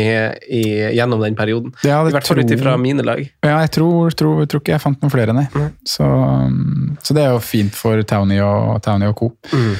[0.47, 0.63] i,
[0.95, 1.73] gjennom den perioden.
[1.83, 3.25] Ja, det I hvert fall ut ifra mine lag.
[3.43, 5.49] Ja, jeg tror, tror, tror ikke jeg fant noen flere, nei.
[5.83, 9.33] Så, um, så det er jo fint for Townie og, Townie og co.
[9.51, 9.75] Mm.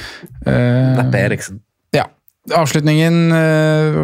[0.99, 1.61] Neppe Eriksen.
[2.57, 3.99] Avslutningen eh,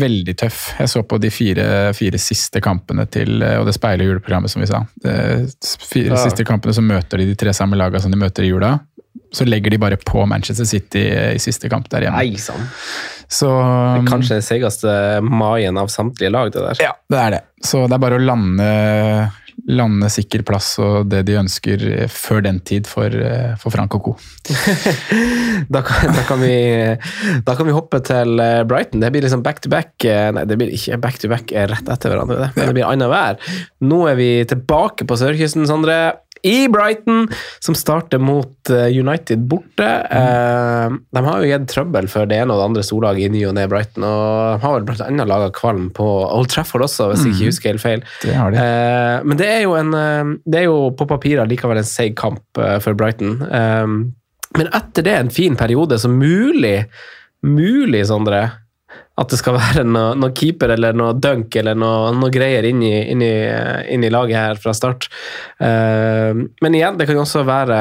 [0.00, 0.60] veldig tøff.
[0.80, 4.62] Jeg så på de fire, fire siste kampene til eh, Og det speiler juleprogrammet, som
[4.64, 4.82] vi sa.
[5.02, 5.14] De
[5.90, 6.22] fire Ja.
[6.24, 8.74] siste kampene så møter de de tre samme lagene som de møter i jula.
[9.34, 11.02] Så legger de bare på Manchester City
[11.34, 12.20] i siste kamp der hjemme.
[12.22, 12.62] Nei sånn.
[13.28, 14.92] Så Det er Kanskje den seigeste
[15.26, 16.78] maien av samtlige lag, det der.
[16.84, 17.40] Ja, det er det.
[17.66, 18.68] Så det er bare å lande,
[19.64, 23.96] lande sikker plass og det de ønsker eh, før den tid for, eh, for Frank
[23.96, 24.14] og co.
[25.72, 26.56] Da kan, da, kan vi,
[27.46, 29.00] da kan vi hoppe til eh, Brighton.
[29.02, 32.12] Det blir liksom back to back Nei, det blir ikke back to back rett etter
[32.12, 32.50] hverandre, det.
[32.56, 33.40] men det blir annenhver.
[33.86, 35.98] Nå er vi tilbake på sørkysten, Sondre.
[36.42, 37.28] I Brighton,
[37.64, 39.86] som starter mot eh, United borte.
[40.10, 43.44] Eh, de har jo gitt trøbbel for det ene og det andre storlaget i ny
[43.48, 47.10] og ne Brighton, og de har vel blant annet laga kvalm på Old Trafford også,
[47.12, 48.04] hvis jeg ikke husker helt feil.
[48.24, 48.60] Det har de.
[48.62, 49.94] Eh, men det er jo en
[50.44, 53.38] Det er jo på papiret likevel en seig kamp for Brighton.
[54.56, 56.86] Men etter det en fin periode, så mulig,
[57.44, 58.42] mulig, Sondre,
[59.16, 62.82] at det skal være noe, noe keeper eller noe dunk eller noe, noe greier inn
[62.84, 63.34] i, inn, i,
[63.94, 65.08] inn i laget her fra start.
[65.60, 67.78] Uh, men igjen, det kan også være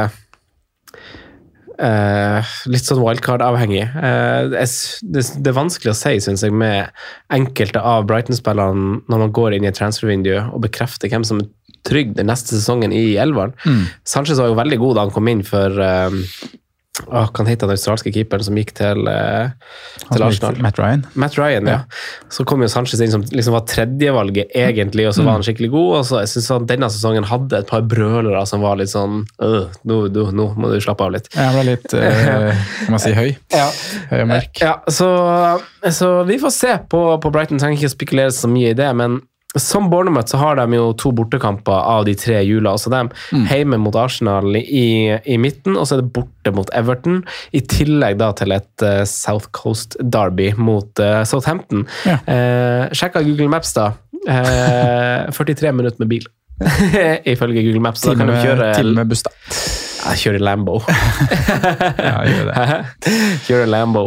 [1.76, 3.84] uh, litt sånn wildcard-avhengig.
[4.00, 6.88] Uh, det, det er vanskelig å si, syns jeg, med
[7.36, 11.52] enkelte av Brighton-spillerne når man går inn i et transfervindu og bekrefter hvem som er
[11.86, 13.54] trygg den neste sesongen i elveren.
[14.10, 15.70] Sanchez var jo veldig god da han kom inn for
[17.02, 19.52] eh, Hva kan hete den australske keeperen som gikk til, eh,
[20.08, 20.60] til Arsenal?
[20.64, 21.06] Matt Ryan.
[21.14, 21.80] Matt Ryan, ja.
[22.34, 25.72] Så kom jo Sanchez inn som liksom var tredjevalget, egentlig, og så var han skikkelig
[25.74, 25.92] god.
[26.00, 29.24] og så jeg synes han Denne sesongen hadde et par brølere som var litt sånn
[29.44, 31.30] øh, nå, nå, nå må du slappe av litt.
[31.36, 33.32] han ble litt eh, kan man si, høy.
[33.56, 33.70] Ja.
[34.10, 34.60] Høy og mørk.
[34.62, 35.08] Ja, så,
[35.94, 37.62] så vi får se på, på Brighton.
[37.62, 39.22] Trenger ikke å spekulere så mye i det, men
[39.56, 42.76] som Bournemouth så har de jo to bortekamper av de tre jula.
[42.76, 47.22] altså de hjemme mot Arsenal i, i midten, og så er det borte mot Everton.
[47.56, 51.86] I tillegg da til et uh, South Coast Derby mot uh, Southampton.
[52.08, 52.20] Ja.
[52.28, 53.94] Uh, sjekka Google Maps, da.
[54.28, 56.28] Eh, 43 minutter med bil.
[57.36, 58.02] Ifølge Google Maps.
[58.02, 59.36] Time, da kan du kjøre Til med buss, da.
[60.06, 60.80] Jeg kjører Lambo.
[62.06, 62.66] Ja, gjør det.
[63.48, 64.04] Kjører Lambo.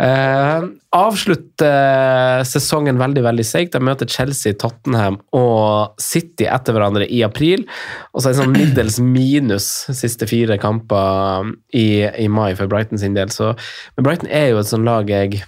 [0.00, 3.74] Uh, avslutter sesongen veldig veldig seigt.
[3.76, 7.66] De møter Chelsea, Tottenham og City etter hverandre i april.
[8.12, 13.00] Og så er det sånn middels minus siste fire kamper i, i mai for Brighton
[13.02, 13.30] sin del.
[13.34, 13.52] Så,
[13.96, 15.42] men Brighton er jo et sånt lag jeg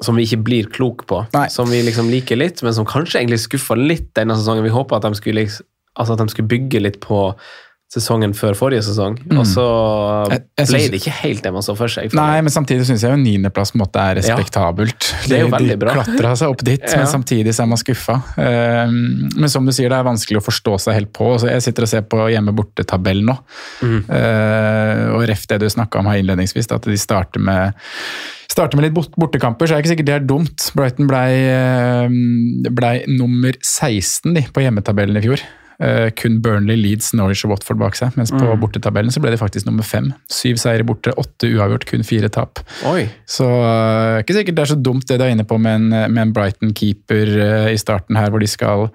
[0.00, 1.24] som vi ikke blir klok på.
[1.34, 1.48] Nei.
[1.52, 4.64] Som vi liksom liker litt, men som kanskje egentlig skuffa litt denne sesongen.
[4.64, 5.66] Vi håpa at, de skulle liksom-
[5.98, 7.24] altså at de skulle bygge litt på
[7.90, 9.64] sesongen før forrige sesong, og så
[10.20, 10.30] Mm.
[10.30, 12.12] Jeg- jeg ble synes- det ikke helt det man så for seg.
[12.14, 15.14] Nei, men samtidig syns jeg jo niendeplass på en måte er respektabelt.
[15.26, 15.94] Det er jo veldig bra.
[15.94, 16.96] De klatra seg opp dit, Ja.
[16.98, 18.22] men samtidig så er man skuffa.
[18.38, 18.86] Eh,
[19.40, 21.34] Men som du sier, det er vanskelig å forstå seg helt på.
[21.40, 23.38] Så jeg sitter og ser på hjemme-borte-tabell nå.
[23.82, 24.04] Mm.
[24.08, 27.74] Eh, Og ref det du snakka om her innledningsvis, at de starter med
[28.48, 30.72] starter med litt bortekamper, så er det ikke sikkert det er dumt.
[30.74, 32.08] Brighton blei
[32.70, 35.40] ble nummer 16 de, på hjemmetabellen i fjor.
[35.80, 38.12] Eh, kun Burnley, Leeds, Norwich og Watford bak seg.
[38.20, 40.10] Mens på bortetabellen så ble de faktisk nummer fem.
[40.28, 42.60] Syv seire borte, åtte uavgjort, kun fire tap.
[42.90, 43.06] Oi.
[43.24, 45.88] Så uh, ikke sikkert det er så dumt det du er inne på med en,
[46.12, 48.90] med en Brighton-keeper uh, i starten her, hvor de skal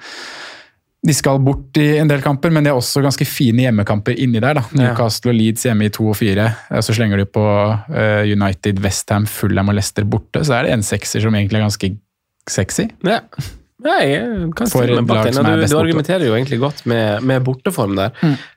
[1.05, 4.41] de skal bort i en del kamper, men de har også ganske fine hjemmekamper inni
[4.41, 4.57] der.
[4.57, 4.63] da.
[4.73, 6.47] Newcastle og Leeds hjemme i to og fire.
[6.71, 7.43] Eh, Så slenger du på
[7.93, 10.41] eh, United, Westham, Fulham og Leicester borte.
[10.45, 11.91] Så er det en sekser som egentlig er ganske
[12.49, 12.87] sexy.
[13.05, 13.19] Ja.
[13.85, 15.85] Kan For et lag som er Du, best du borte.
[15.85, 18.11] argumenterer jo egentlig godt med, med borteform der.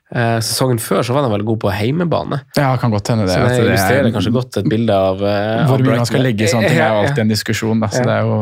[0.09, 2.39] Eh, sesongen før så var han veldig god på heimebane.
[2.57, 3.35] Ja, kan godt hende det.
[3.35, 6.23] Så det det illustrerer er- kanskje godt et bilde av eh, Hvor mye man skal
[6.25, 7.79] legge i sånne ting, er jo alltid en diskusjon.
[7.79, 7.87] da.
[7.93, 8.05] Så Ja.
[8.09, 8.39] det er jo...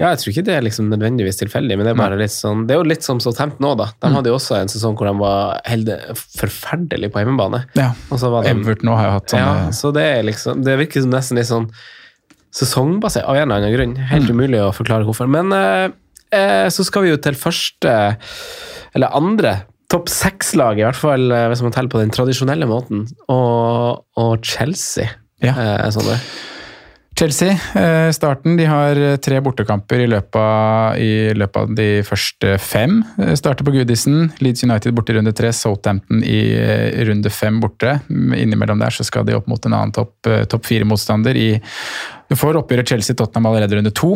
[0.00, 2.66] Ja, jeg tror ikke det er liksom nødvendigvis tilfeldig, men det er bare litt sånn
[2.66, 3.90] Det er jo litt som Southampton nå da.
[4.00, 4.14] De Mm.
[4.16, 5.88] hadde jo også en sesong hvor de var helt
[6.40, 7.66] forferdelig på hjemmebane.
[7.76, 7.92] Ja.
[8.08, 11.46] De, Everton har jo hatt sånne ja, så det er liksom Det virker nesten litt
[11.52, 11.68] sånn
[12.50, 13.96] sesongbasert av en eller annen grunn.
[14.10, 14.34] Helt Mm.
[14.40, 15.28] umulig å forklare hvorfor.
[15.30, 15.90] Men eh,
[16.30, 17.96] så skal vi jo til første,
[18.94, 19.56] eller andre,
[19.90, 24.46] topp seks-lag, i hvert fall eh, hvis man teller på den tradisjonelle måten, og, og
[24.46, 25.10] Chelsea.
[25.42, 25.56] Ja.
[25.56, 26.14] Eh, sånn.
[27.20, 28.54] Chelsea, eh, starten.
[28.56, 33.00] De har eh, tre bortekamper i løpet, av, i løpet av de første fem.
[33.18, 34.30] Eh, Starter på Goodison.
[34.40, 35.50] Leeds United borte i runde tre.
[35.56, 37.98] Southampton i eh, runde fem borte.
[38.08, 41.50] Innimellom der så skal de opp mot en annen topp eh, topp fire-motstander i
[42.30, 44.12] Du får oppgjøret Chelsea-Tottenham allerede runde to.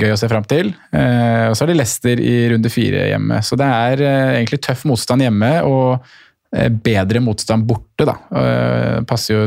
[0.00, 0.72] Gøy å se fram til.
[0.90, 3.38] Eh, og så er det Leicester i runde fire hjemme.
[3.46, 6.08] Så det er eh, egentlig tøff motstand hjemme og
[6.56, 8.16] eh, bedre motstand borte, da.
[9.06, 9.44] Passer jo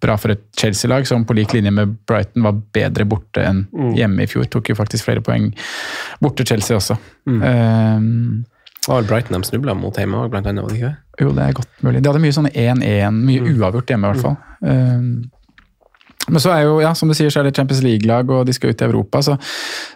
[0.00, 3.64] bra for et Chelsea-lag som på lik linje med Brighton var bedre borte enn
[3.98, 4.48] hjemme i fjor.
[4.48, 5.50] Tok jo faktisk flere poeng
[6.24, 6.96] borte Chelsea også.
[7.28, 8.44] Mm.
[8.84, 10.72] Var vel Brighton de snubla mot hjemme òg, blant annet.
[10.76, 12.02] ikke jo, det er godt mulig.
[12.02, 14.36] De hadde mye sånn 1-1, mye uavgjort hjemme i hvert fall.
[14.66, 15.04] Eh,
[16.30, 18.54] men så er jo, ja, som du sier, så er det Champions League-lag, og de
[18.56, 19.36] skal ut i Europa, så,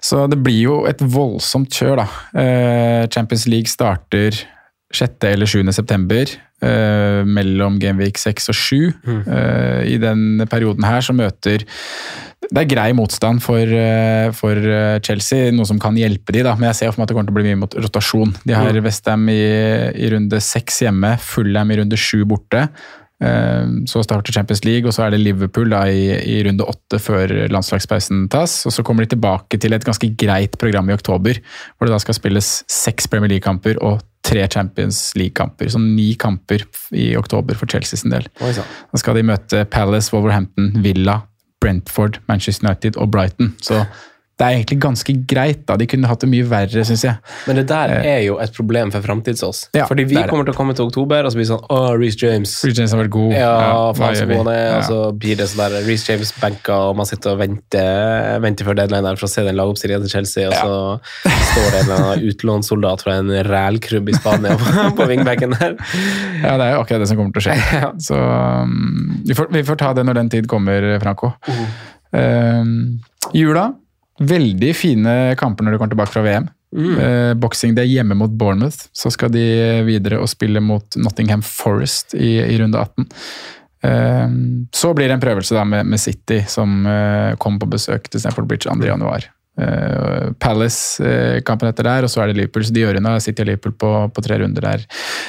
[0.05, 2.07] så det blir jo et voldsomt kjør, da.
[2.43, 4.37] Eh, Champions League starter
[4.95, 5.25] 6.
[5.29, 5.63] eller 7.
[5.73, 6.31] september,
[6.65, 8.77] eh, mellom Gameweek 6 og 7.
[9.09, 11.65] Eh, I den perioden her så møter
[12.49, 13.73] det er grei motstand for,
[14.39, 14.69] for
[15.05, 17.29] Chelsea, noe som kan hjelpe de da, men jeg ser for meg at det kommer
[17.29, 18.31] til å bli mye mot rotasjon.
[18.49, 19.43] De har Westham i,
[19.93, 22.63] i runde seks hjemme, Fullham i runde sju borte.
[23.21, 27.01] Eh, Så starter Champions League, og så er det Liverpool da i, i runde åtte
[27.03, 28.61] før landslagspausen tas.
[28.67, 31.41] Og så kommer de tilbake til et ganske greit program i oktober,
[31.77, 35.71] hvor det da skal spilles seks Premier League-kamper og tre Champions League-kamper.
[35.73, 38.27] Så ni kamper i oktober for Chelsea sin del.
[38.93, 41.21] Da skal de møte Palace, Wolverhampton, Villa,
[41.61, 43.55] Brentford, Manchester United og Brighton.
[43.63, 43.83] Så
[44.39, 45.65] det er egentlig ganske greit.
[45.67, 45.75] da.
[45.75, 47.19] De kunne hatt det mye verre, syns jeg.
[47.49, 49.65] Men det der er jo et problem for framtids-oss.
[49.73, 49.81] Eh.
[49.81, 50.31] Ja, Fordi vi det er det.
[50.31, 52.53] kommer til å komme til oktober, og så blir det sånn Å, Reece James.
[52.63, 53.33] Reece James har vært god.
[53.35, 54.37] Ja, hva faen så gjør vi?
[54.39, 54.77] god han er.
[54.77, 58.69] Og så blir det sånn der Reece James banker, og man sitter og venter, venter
[58.69, 61.91] før deadline der for å se den lagoppstillingen til Chelsea, og så står det en
[61.91, 65.75] eller annen utlånssoldat fra en rælkrubb i Spania på, på wingbacken der.
[66.45, 67.93] Ja, det er jo akkurat det som kommer til å skje.
[68.07, 71.35] Så um, vi, får, vi får ta det når den tid kommer, Franco.
[72.15, 73.01] Um,
[73.35, 73.73] jula.
[74.19, 76.49] Veldig fine kamper når de kommer tilbake fra VM.
[76.75, 78.89] Uh, Boxing Day hjemme mot Bournemouth.
[78.93, 79.45] Så skal de
[79.87, 83.09] videre og spille mot Nottingham Forest i, i runde 18.
[83.79, 88.11] Um, så blir det en prøvelse da med, med City, som uh, kom på besøk
[88.11, 88.79] til Stamford Bridge 2.
[88.89, 89.31] januar.
[89.59, 92.67] Uh, Palace-kampen etter der, og så er det Liverpool.
[92.67, 94.87] Så de gjør unna City og Liverpool på, på tre runder der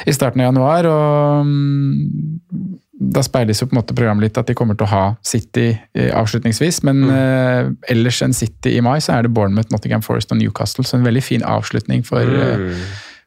[0.10, 0.90] i starten av januar.
[0.90, 4.92] og mm, Da speiles jo på en måte programmet litt at de kommer til å
[4.92, 6.82] ha City eh, avslutningsvis.
[6.88, 10.84] Men eh, ellers enn City i mai, så er det Bournemouth, Nottingham Forest og Newcastle.
[10.84, 12.84] Så en veldig fin avslutning for, eh,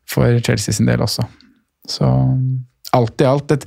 [0.08, 1.24] for Chelsea sin del også.
[1.88, 2.10] Så
[2.92, 3.64] alt i alt Det,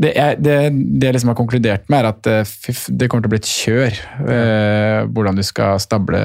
[0.00, 3.30] det, er, det, det jeg liksom har konkludert med, er at eh, det kommer til
[3.30, 4.00] å bli et kjør.
[4.32, 6.22] eh, hvordan du skal stable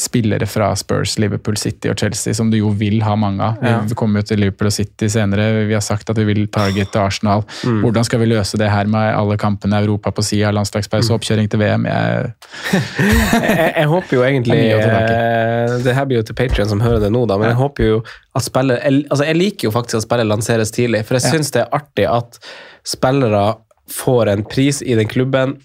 [0.00, 3.58] spillere fra Spurs, Liverpool, City og Chelsea, som du jo vil ha mange av.
[3.60, 3.80] Ja.
[3.84, 5.66] Vi kommer jo til Liverpool og City senere.
[5.68, 7.44] Vi har sagt at vi vil targete Arsenal.
[7.68, 7.82] Mm.
[7.84, 11.50] Hvordan skal vi løse det her med alle kampene i Europa på sida, landslagspause, oppkjøring
[11.52, 11.84] til VM?
[11.90, 12.32] Jeg,
[12.70, 17.02] jeg, jeg håper jo egentlig Det eh, Det her blir jo til Patrion som hører
[17.04, 17.98] det nå, da, men jeg håper jo
[18.36, 21.32] at spillet jeg, altså jeg liker jo faktisk at spillet lanseres tidlig, for jeg Ja.
[21.34, 22.38] syns det er artig at
[22.86, 23.42] spillere
[23.90, 25.56] får en pris i den klubben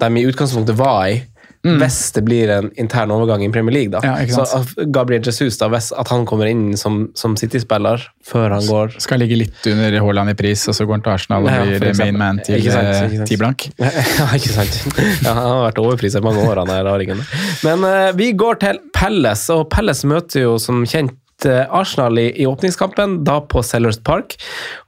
[0.00, 1.16] de i utgangspunktet var i.
[1.60, 3.92] Hvis det blir en intern overgang i Premier League.
[3.92, 4.00] da.
[4.00, 4.30] Mm.
[4.30, 8.64] Ja, så Gabriel Jesus, da, hvis at han kommer inn som, som City-spiller før han
[8.64, 11.72] går skal ligge litt under Haaland i pris, og så går han til Arsenal og
[11.74, 13.68] blir ja, main man til eh, ti blank.
[14.20, 14.76] Ja, ikke sant.
[15.24, 17.20] Ja, han har vært overpriset mange år, han der raringen.
[17.66, 21.16] Men uh, vi går til Pelles, og Pelles møter jo som kjent
[21.48, 24.36] Arsenal i, i åpningskampen, da på Sellers Park,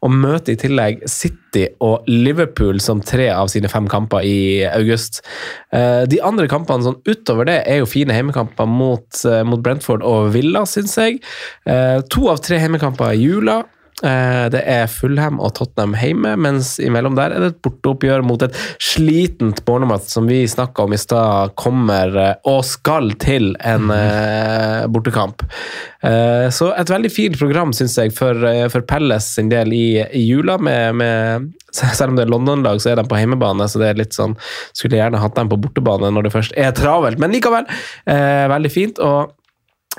[0.02, 4.38] og møter i tillegg City og Liverpool som tre av sine fem kamper i
[4.70, 5.22] august.
[5.74, 10.04] Eh, de andre kampene sånn utover det er jo fine hjemmekamper mot, eh, mot Brentford
[10.06, 11.22] og Villa, syns jeg.
[11.66, 13.62] Eh, to av tre hjemmekamper i jula.
[14.02, 18.42] Eh, Det er Fulham og Tottenham hjemme, mens imellom der er det et borteoppgjør mot
[18.42, 23.92] et slitent Bournemouth, som vi snakka om i stad, kommer eh, og skal til en
[23.94, 25.44] eh, bortekamp.
[26.02, 28.34] Så et veldig fint program, syns jeg, for,
[28.72, 30.56] for Pelles sin del i, i jula.
[30.58, 31.44] Med, med,
[31.78, 34.34] selv om det er London-lag, så er de på hjemmebane, så det er litt sånn
[34.74, 37.70] Skulle gjerne hatt dem på bortebane når det først er travelt, men likevel.
[38.02, 38.98] Veldig fint.
[38.98, 39.30] Og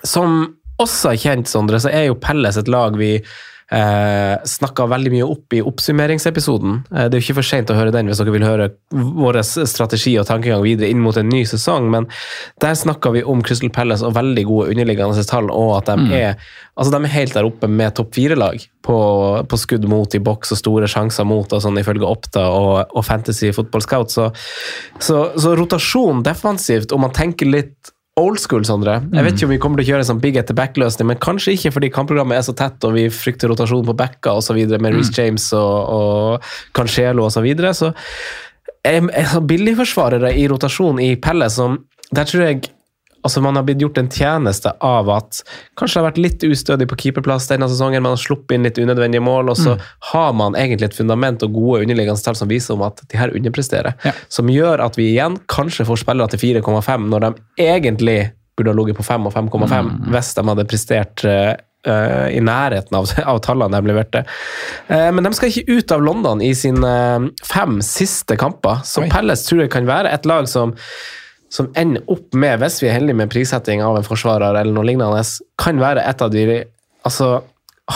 [0.03, 3.15] som også kjent, Sondre, så er jo Pelles et lag vi
[3.71, 6.79] eh, snakka veldig mye opp i oppsummeringsepisoden.
[6.91, 9.39] Eh, det er jo ikke for sent å høre den hvis dere vil høre vår
[9.45, 12.09] strategi og tankegang videre inn mot en ny sesong, men
[12.63, 16.37] der snakka vi om Crystal Palace og veldig gode underliggende tall, og at de er
[16.73, 18.97] altså de er helt der oppe med topp fire-lag på,
[19.49, 23.05] på skudd mot i boks og store sjanser mot, og sånn ifølge Oppda og, og
[23.05, 24.13] Fantasy Football Scout.
[24.13, 24.29] Så,
[24.97, 28.99] så, så rotasjon defensivt, om man tenker litt old school, Sondre.
[29.09, 31.09] Jeg vet ikke om vi kommer til å kjøre en sånn big etter the back-løsning,
[31.09, 34.59] men kanskje ikke fordi kampprogrammet er så tett, og vi frykter rotasjon på backa osv.
[34.77, 37.39] med Reece James og, og Cancelo osv.
[37.39, 37.73] Så, videre.
[37.73, 37.89] så
[38.85, 41.79] em- em- billigforsvarere i rotasjon i Pelle som
[42.13, 42.67] Der tror jeg
[43.23, 45.41] altså man har blitt gjort en tjeneste av at
[45.79, 48.79] kanskje det har vært litt ustødig på keeperplass denne sesongen, man har sluppet inn litt
[48.79, 49.77] unødvendige mål, og så
[50.11, 53.33] har man egentlig et fundament og gode underliggende tall som viser om at de her
[53.33, 53.95] underpresterer.
[54.03, 54.15] Ja.
[54.27, 58.19] Som gjør at vi igjen kanskje får spillere til 4,5 når de egentlig
[58.57, 61.55] burde ha ligget på 5 og 5,5 hvis de hadde prestert eh,
[62.37, 64.23] i nærheten av, av tallene de leverte.
[64.91, 69.03] Uh, men de skal ikke ut av London i sine eh, fem siste kamper, så
[69.03, 69.09] Oi.
[69.11, 70.75] Pelles tror jeg kan være et lag som
[71.53, 74.87] som ender opp med, hvis vi er heldige med prissetting av en forsvarer eller noe
[74.89, 75.21] lignende,
[75.61, 76.63] kan være et av de
[77.03, 77.41] Altså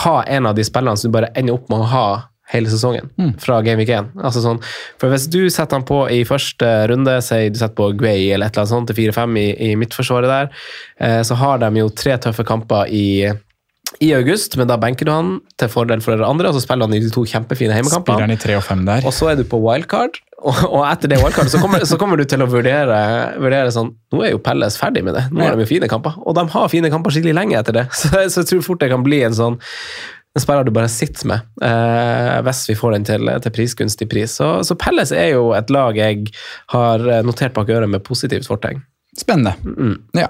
[0.04, 2.08] ha en av de spillerne som du bare ender opp med å ha
[2.52, 3.08] hele sesongen
[3.40, 4.10] fra Game Week 1.
[4.20, 4.60] Altså sånn,
[5.00, 8.48] for hvis du setter han på i første runde, si du setter på Gray eller
[8.48, 10.52] et eller annet sånt til 4-5 i, i midtforsvaret der,
[11.00, 13.08] eh, så har de jo tre tøffe kamper i
[14.04, 16.86] i august, men da benker du han til fordel for dere andre, og så spiller
[16.86, 17.72] han i de to kjempefine
[18.86, 19.06] der?
[19.08, 22.20] Og så er du på wildcard, og, og etter det wildcardet så kommer, så kommer
[22.20, 22.98] du til å vurdere,
[23.42, 26.14] vurdere sånn Nå er jo Pelles ferdig med det, nå har de jo fine kamper.
[26.22, 28.92] Og de har fine kamper skikkelig lenge etter det, så, så jeg tror fort det
[28.92, 29.58] kan bli en sånn
[30.36, 34.36] en spiller du bare sitter med, eh, hvis vi får den til, til prisgunstig pris.
[34.38, 36.28] Så, så Pelles er jo et lag jeg
[36.70, 38.84] har notert bak øret med positivt fortegn.
[39.18, 39.56] Spennende.
[40.14, 40.28] Ja.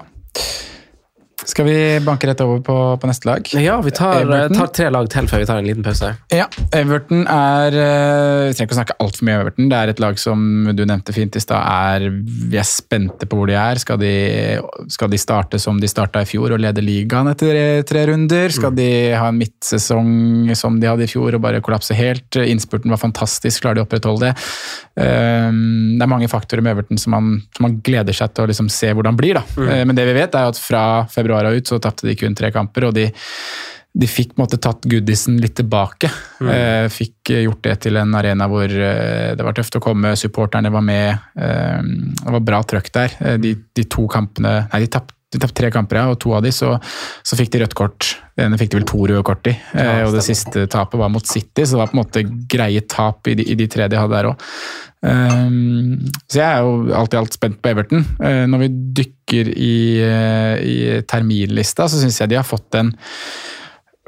[1.47, 3.47] Skal vi banke rett over på, på neste lag?
[3.55, 6.09] Ja, vi tar, tar tre lag til før vi tar en liten pause.
[6.35, 9.69] Ja, Everton er eh, Vi trenger ikke å snakke altfor mye om Everton.
[9.71, 10.43] Det er et lag som
[10.75, 12.05] du nevnte fint i stad.
[12.51, 13.79] Vi er spente på hvor de er.
[13.79, 14.11] Skal de,
[14.91, 18.51] skal de starte som de starta i fjor og lede ligaen etter tre, tre runder?
[18.55, 22.35] Skal de ha en midtsesong som de hadde i fjor og bare kollapse helt?
[22.43, 24.35] Innspurten var fantastisk, klarer de å opprettholde det?
[24.99, 28.51] Eh, Det er mange faktorer med Everton som man, som man gleder seg til å
[28.51, 29.39] liksom se hvordan blir.
[29.39, 29.45] Da.
[29.69, 32.37] Eh, Men det vi vet, er at fra februar og ut så tapte de kun
[32.37, 32.89] tre kamper.
[32.89, 33.09] og de
[33.99, 36.11] de fikk på en måte tatt goodisen litt tilbake.
[36.45, 40.13] Eh, fikk eh, gjort det til en arena hvor eh, det var tøft å komme,
[40.19, 41.29] supporterne var med.
[41.33, 43.15] Det var bra trøkk der.
[43.41, 46.41] De, de to kampene Nei, de tapte de tapte tre kamper, ja, og to av
[46.45, 46.73] de så,
[47.25, 48.07] så fikk de rødt kort.
[48.33, 51.11] Det ene fikk de vel to røde kort i, eh, og det siste tapet var
[51.13, 53.89] mot City, så det var på en måte greie tap i de, i de tre
[53.91, 54.47] de hadde der òg.
[54.99, 58.01] så jeg er jo alt i alt spent på Everton.
[58.19, 60.75] Uh, når vi dykker i, uh, i
[61.07, 62.91] terminlista, så syns jeg de har fått en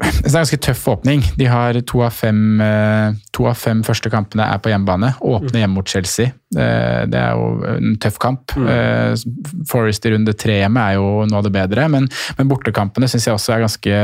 [0.02, 1.22] det er en ganske tøff åpning.
[1.38, 5.14] De har to av fem, eh, to av fem første kampene er på hjemmebane.
[5.22, 6.32] Åpne hjemme mot Chelsea.
[6.56, 8.54] Eh, Det er jo en tøff kamp.
[8.56, 9.64] Mm.
[9.68, 13.26] Forest i runde tre hjemme er jo noe av det bedre, men, men bortekampene syns
[13.26, 13.98] jeg også er ganske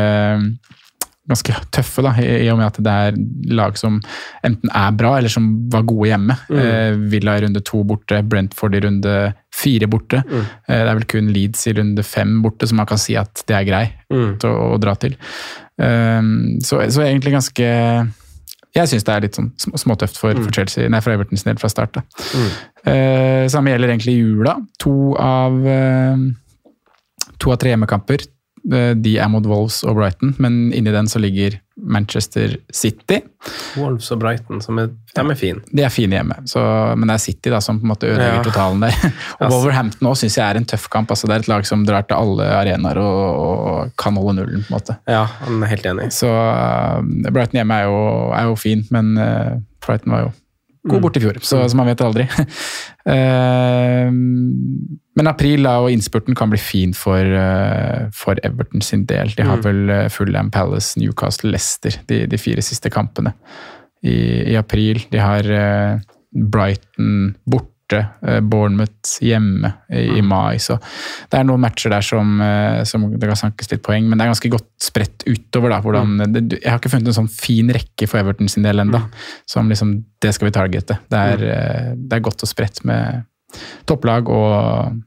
[1.28, 3.18] ganske tøffe, da, i og med at det er
[3.52, 3.98] lag som
[4.46, 6.36] enten er bra, eller som var gode hjemme.
[6.48, 9.14] Eh, Villa i runde to borte, Brentford i runde
[9.54, 10.22] fire borte.
[10.24, 13.44] Eh, det er vel kun Leeds i runde fem borte som man kan si at
[13.48, 14.38] det er grei mm.
[14.48, 15.18] å, å dra til.
[15.78, 16.22] Eh,
[16.66, 17.68] så, så egentlig ganske
[18.76, 21.48] jeg syns det er litt sånn sm- småtøft for, for Chelsea, nei, for Everton sin
[21.50, 21.96] del fra start.
[22.36, 22.50] Mm.
[22.92, 24.54] Eh, samme gjelder egentlig jula.
[24.84, 26.20] To av, eh,
[27.40, 28.26] to av tre hjemmekamper.
[28.68, 33.20] Eh, de er mot Wolves og Brighton, men inni den så ligger Manchester City.
[33.78, 35.60] Wolves og Brighton, som er, de er fine.
[35.70, 36.60] De er fine hjemme, så,
[36.98, 38.42] men det er City da, som på en måte ødelegger Ja.
[38.48, 38.96] totalen der.
[39.38, 41.10] Og Ja, Wolverhampton også syns jeg er en tøff kamp.
[41.14, 44.64] altså Det er et lag som drar til alle arenaer og, og kan holde nullen.
[44.66, 44.96] på en måte.
[45.08, 46.10] Ja, han er helt enig.
[46.12, 47.00] Så uh,
[47.30, 48.02] Brighton hjemme er jo,
[48.34, 49.56] er jo fint, men uh,
[49.86, 50.30] Brighton var jo
[50.90, 52.26] god borte i fjor, så, så man vet aldri.
[53.08, 54.08] Uh,
[55.18, 59.32] men april da, og innspurten kan bli fin for, uh, for Everton sin del.
[59.38, 63.34] De har vel uh, Fulham Palace, Newcastle, Leicester de, de fire siste kampene
[64.02, 64.18] i,
[64.52, 65.02] i april.
[65.12, 65.48] De har
[66.32, 67.34] Brighton
[67.88, 70.58] borte, uh, Bournemouth hjemme i, i mai.
[70.58, 70.78] Så
[71.30, 74.26] det er noen matcher der som, uh, som det kan sankes litt poeng, men det
[74.26, 75.70] er ganske godt spredt utover.
[75.70, 78.80] da, hvordan, det, Jeg har ikke funnet en sånn fin rekke for Everton sin del
[78.80, 79.00] ennå,
[79.46, 80.98] som liksom det skal vi targete.
[81.08, 83.24] Det er, uh, det er godt og spredt med
[83.88, 85.04] topplag og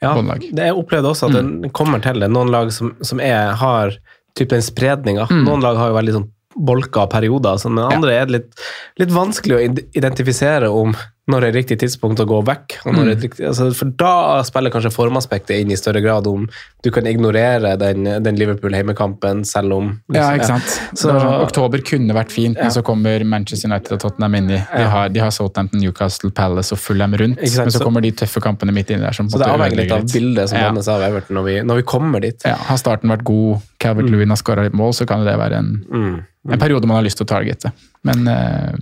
[0.00, 0.46] Ja, båndlag.
[0.46, 2.30] jeg opplevde også at den kommer til det.
[2.30, 3.98] Noen lag som, som er, har
[4.38, 5.26] typ den spredninga.
[5.28, 8.62] Noen lag har jo veldig sånn bolka perioder, men andre er det litt,
[9.00, 9.60] litt vanskelig å
[9.96, 10.94] identifisere om
[11.28, 12.78] når det er riktig tidspunkt å gå vekk.
[12.86, 16.48] Er riktig, altså, for da spiller kanskje formaspektet inn i større grad om
[16.82, 20.98] du kan ignorere den, den Liverpool-heimekampen, selv om Ja, liksom, ikke sant.
[20.98, 24.58] Så- sånn, oktober kunne vært fint, men så kommer Manchester United og Tottenham inni.
[24.76, 28.00] De har, de har Southampton, Newcastle, Palace og Fulham rundt, sant, men så så- kommer
[28.02, 29.12] de tøffe kampene midt inni der.
[29.12, 30.68] som Så det avhenger litt av bildet som Ja.
[30.70, 32.40] av Everton når vi, når vi kommer dit.
[32.44, 35.52] Ja, har starten vært god, Calvert Lewin har skåra litt mål, så kan det være
[35.58, 36.24] en, Mm.
[36.50, 37.72] en periode man har lyst til å targete.
[38.02, 38.72] Men eh,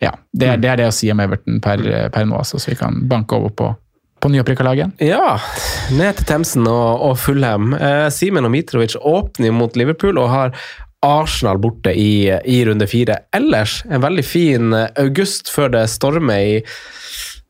[0.00, 1.82] ja, det er, det er det å si om Everton per,
[2.12, 3.70] per nå, altså, så vi kan banke over på,
[4.20, 4.74] på nyopprykka.
[5.04, 5.34] Ja,
[5.92, 7.74] ned til Themsen og, og Fulham.
[7.76, 10.56] Eh, Simen og Mitrovic åpner mot Liverpool og har
[11.04, 13.22] Arsenal borte i, i runde fire.
[13.36, 16.58] Ellers en veldig fin eh, august før det stormer i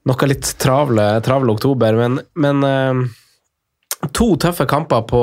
[0.08, 5.22] noe litt travle, travle oktober, men, men eh, to tøffe kamper på,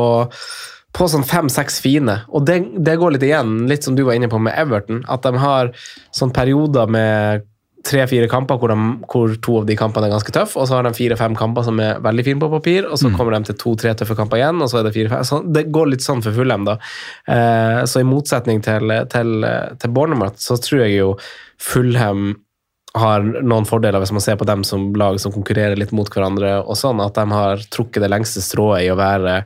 [0.97, 2.21] på sånn fem-seks fine.
[2.33, 5.25] Og det, det går litt igjen, litt som du var inne på med Everton, at
[5.25, 5.71] de har
[6.15, 7.45] sånn perioder med
[7.87, 10.87] tre-fire kamper hvor, de, hvor, to av de kampene er ganske tøffe, og så har
[10.87, 13.93] de fire-fem kamper som er veldig fine på papir, og så kommer de til to-tre
[13.95, 16.65] tøffe kamper igjen, og så er det fire-fem så Det går litt sånn for Fulham,
[16.67, 16.77] da.
[17.31, 19.47] Eh, så i motsetning til, til,
[19.79, 21.13] til Bournemouth, så tror jeg jo
[21.61, 22.33] Fulham
[23.01, 26.57] har noen fordeler hvis man ser på dem som lag som konkurrerer litt mot hverandre,
[26.63, 29.37] og sånn, at de har trukket det lengste strået i å være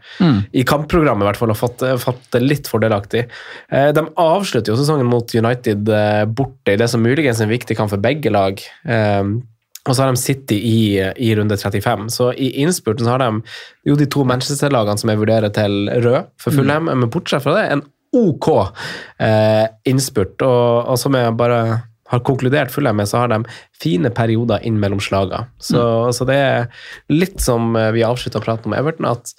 [0.53, 3.25] i kampprogrammet, i hvert fall, og fått, fått det litt fordelaktig.
[3.69, 7.53] Eh, De avslutter jo sesongen mot United eh, borte i det som muligens er en
[7.55, 8.59] viktig kamp for begge lag.
[8.85, 9.23] Eh,
[9.81, 12.09] Og så har de City i, i runde 35.
[12.13, 13.41] Så i innspurten så har de
[13.89, 17.63] jo de to Manchester-lagene som jeg vurderer til rød for Fulham, men bortsett fra det,
[17.73, 17.81] en
[18.13, 18.47] OK
[19.17, 20.37] eh, innspurt.
[20.45, 21.61] Og, og som jeg bare
[22.11, 23.43] har konkludert Fulham med, så har de
[23.81, 25.47] fine perioder inn mellom slagene.
[25.63, 25.83] Så,
[26.15, 26.67] så det er
[27.11, 29.31] litt som eh, vi avslutta praten om Everton, at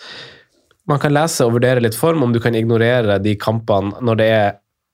[0.89, 4.29] man kan lese og vurdere litt form, om du kan ignorere de kampene når det
[4.33, 4.51] er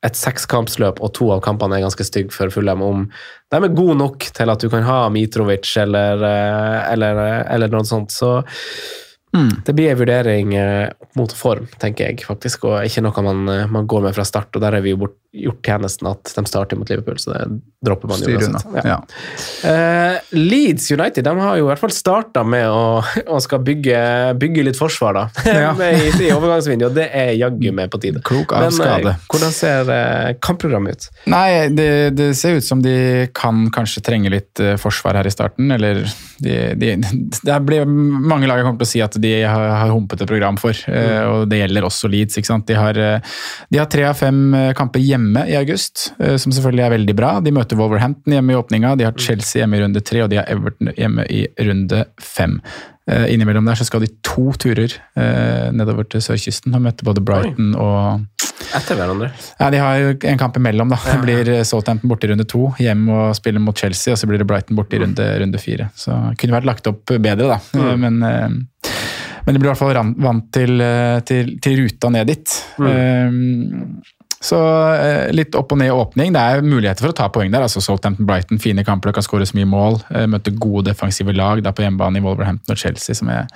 [0.07, 2.83] et sekskampsløp, og to av kampene er ganske stygge for Fulham.
[2.87, 3.07] Om
[3.51, 7.87] de er gode nok til at du kan ha Mitrovic eller, eh, eller, eller noe
[7.87, 8.15] sånt.
[8.15, 8.37] Så
[9.67, 13.67] det blir en vurdering eh, mot form, tenker jeg faktisk, og ikke noe man, eh,
[13.71, 14.51] man går med fra start.
[14.57, 17.43] Og der har vi jo bort, gjort tjenesten at de starter mot Liverpool, så det
[17.85, 18.65] dropper man jo Styr uansett.
[18.67, 18.81] unna.
[18.81, 18.97] Ja.
[18.97, 19.69] Ja.
[19.69, 23.03] Eh, Leeds United de har jo i hvert fall starta med å,
[23.37, 24.01] å skal bygge,
[24.41, 25.27] bygge litt forsvar, da.
[25.59, 25.75] Ja.
[25.77, 28.23] Med I, i overgangsvinduet, og det er jaggu med på tide.
[28.25, 28.89] Klok av skade.
[28.89, 29.15] eh, skade.
[29.35, 31.09] hvordan ser eh, kampprogrammet ut?
[31.31, 32.97] Nei, det, det ser ut som de
[33.37, 35.69] kan kanskje trenge litt eh, forsvar her i starten.
[35.75, 36.03] Eller
[36.41, 36.95] de, de,
[37.49, 40.31] det blir mange lag jeg kommer til å si at de har, har humpet et
[40.31, 40.77] program for.
[40.89, 41.31] Mm.
[41.33, 42.39] Og det gjelder også Leeds.
[42.41, 42.67] ikke sant?
[42.69, 43.39] De har, eh,
[43.71, 47.17] de har tre av fem eh, kamper hjemme i august, eh, som selvfølgelig er veldig
[47.19, 47.33] bra.
[47.45, 50.41] De møter Wolverhampton hjemme i åpninga, de har Chelsea hjemme i runde tre, og de
[50.41, 52.61] har Everton hjemme i runde fem.
[53.09, 57.23] Eh, Innimellom der så skal de to turer eh, nedover til sørkysten og møte både
[57.25, 58.27] Brighton og
[58.75, 59.31] Etter hverandre.
[59.57, 60.91] ja, De har jo en kamp imellom.
[60.93, 60.99] da.
[61.07, 64.43] Det blir Southampton borte i runde to, hjem og spiller mot Chelsea, og så blir
[64.43, 65.87] det Brighton borte i runde, runde fire.
[65.97, 67.59] Så kunne vært lagt opp bedre, da.
[67.79, 68.03] Mm.
[68.03, 68.91] Men, eh,
[69.49, 72.57] men de blir i hvert fall vant til, eh, til, til ruta ned dit.
[72.77, 74.03] Mm.
[74.45, 74.59] Så
[74.93, 76.35] eh, litt opp og ned i åpning.
[76.37, 77.65] Det er muligheter for å ta poeng der.
[77.65, 79.97] altså Southampton-Brighton, fine kamper, det kan skåres mye mål.
[80.29, 83.49] Møtte gode defensive lag da på hjemmebane i Wolverhampton og Chelsea, som er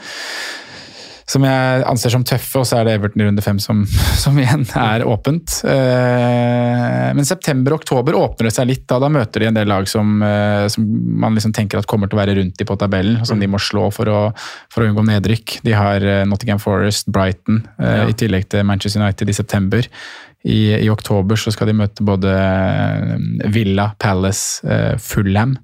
[1.29, 3.83] som jeg anser som tøffe, og så er det Everton i runde fem som,
[4.23, 5.61] som igjen er åpent.
[5.69, 8.85] Eh, Men september-oktober åpner det seg litt.
[8.91, 10.89] Da, da møter de en del lag som, eh, som
[11.23, 13.51] man liksom tenker at kommer til å være rundt de på tabellen, og som de
[13.51, 14.21] må slå for å,
[14.73, 15.61] for å unngå nedrykk.
[15.67, 18.05] De har eh, Nottingham Forest, Brighton, ja.
[18.09, 19.89] i tillegg til Manchester United i september.
[20.43, 22.31] I, I oktober så skal de møte både
[23.55, 25.55] Villa, Palace, Fulham.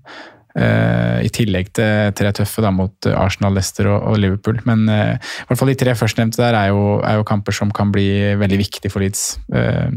[0.59, 4.61] Eh, I tillegg til tre tøffe da, mot Arsenal, Leicester og, Liverpool.
[4.69, 7.75] Men eh, i hvert fall de tre førstnevnte der er jo, er jo kamper som
[7.75, 8.09] kan bli
[8.41, 9.37] veldig viktige for Leeds.
[9.55, 9.93] Eh,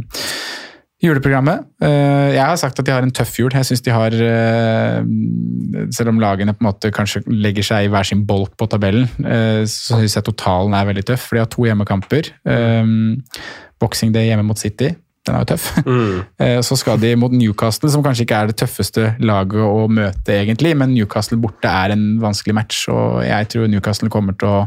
[1.01, 1.63] juleprogrammet.
[1.81, 3.49] jeg har sagt at de har en tøff jul.
[3.49, 4.13] Jeg synes de har,
[5.89, 9.07] Selv om lagene på en måte kanskje legger seg i hver sin bolk på tabellen,
[9.65, 11.25] så syns jeg totalen er veldig tøff.
[11.25, 12.29] For de har to hjemmekamper.
[13.81, 14.91] Boxing Day hjemme mot City.
[15.27, 15.67] Den er jo tøff.
[15.85, 16.15] Mm.
[16.67, 20.73] Så skal de mot Newcastle, som kanskje ikke er det tøffeste laget å møte, egentlig,
[20.79, 24.57] men Newcastle borte er en vanskelig match, og jeg tror Newcastle kommer til å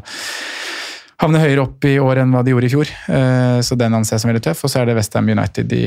[1.25, 2.91] havne høyere opp i år enn hva de gjorde i fjor.
[3.17, 4.65] Eh, Så den anser jeg som veldig tøff.
[4.67, 5.85] Og så er det Westham United i,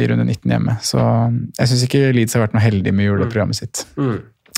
[0.00, 0.78] i runde 19 hjemme.
[0.82, 1.00] Så
[1.58, 3.84] jeg syns ikke Leeds har vært noe heldig med juleprogrammet sitt.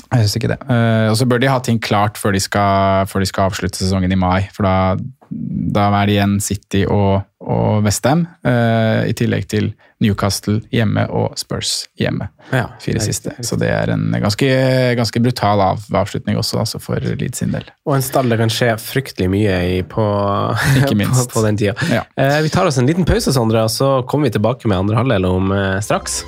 [0.09, 0.59] Jeg syns ikke det.
[0.73, 3.77] Eh, Og så bør de ha ting klart før de skal, før de skal avslutte
[3.77, 4.47] sesongen i mai.
[4.55, 4.95] For da,
[5.29, 9.69] da er det igjen City og, og Westham, eh, i tillegg til
[10.01, 12.29] Newcastle hjemme og Spurs hjemme.
[12.55, 13.35] Ja, Fire siste.
[13.45, 14.47] Så det er en ganske,
[14.97, 17.67] ganske brutal av, avslutning også, altså for Leeds sin del.
[17.85, 20.09] Og en stall det kan skje fryktelig mye i på,
[20.89, 21.75] på, på den tida.
[21.93, 22.05] Ja.
[22.17, 25.03] Eh, vi tar oss en liten pause, Sondre, og så kommer vi tilbake med andre
[25.03, 25.53] halvdel om
[25.85, 26.23] straks.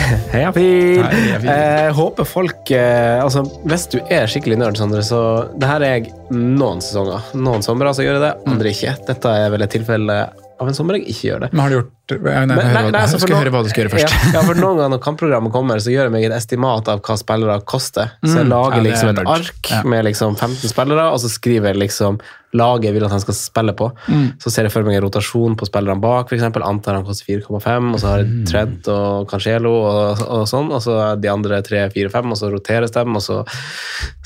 [0.34, 1.02] Heia Pil!
[1.02, 5.20] Eh, håper folk eh, Altså, hvis du er skikkelig nerd, Sondre, så
[5.58, 7.30] det her er jeg noen sesonger.
[7.38, 8.96] Noen somre så gjør jeg det, andre ikke.
[9.08, 10.18] Dette er vel et tilfelle
[10.56, 11.48] av en sommer jeg ikke gjør det.
[11.52, 13.90] Men har du gjort Nei, nei, nei, nei, altså, skal høre hva du skal gjøre
[13.96, 14.12] først.
[14.14, 17.00] Ja, ja, for noen ganger når kampprogrammet kommer, så gjør jeg meg et estimat av
[17.02, 18.12] hva spillere koster.
[18.22, 18.52] Så jeg Mm.
[18.54, 19.80] lager Ja, liksom et ark Ja.
[19.82, 22.20] med liksom 15 spillere, og så skriver jeg liksom
[22.56, 23.90] laget vil at han skal spille på.
[24.08, 24.26] Mm.
[24.42, 26.46] Så ser jeg for meg en rotasjon på spillerne bak, f.eks.
[26.56, 28.44] Antar han koster 4,5, og så har jeg Mm.
[28.48, 33.04] Trent og Cancelo og, og sånn, og så de andre 3-4-5, og så roteres de,
[33.06, 33.36] og så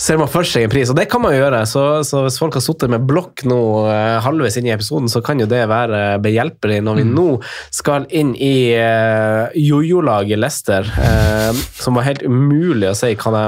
[0.00, 0.90] ser man for seg en pris.
[0.90, 3.58] Og det kan man jo gjøre, så, så hvis folk har sittet med blokk nå
[3.92, 7.14] eh, halvveis inn i episoden, så kan jo det være behjelpelig når vi Mm.
[7.16, 7.28] nå
[7.74, 13.44] skal inn i uh, jojo-laget Leicester, uh, som var helt umulig å si hva de,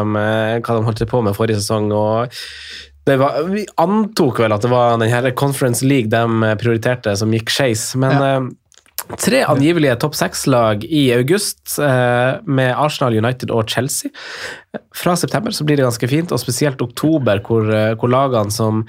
[0.62, 1.92] hva de holdt på med forrige sesong.
[1.92, 2.32] og
[3.06, 7.50] var, vi antok vel at det var den her Conference League de prioriterte, som gikk
[7.50, 7.88] skeis.
[7.98, 14.12] Men eh, tre angivelige topp seks-lag i august, eh, med Arsenal, United og Chelsea.
[14.94, 18.84] Fra september så blir det ganske fint, og spesielt oktober, hvor, eh, hvor lagene som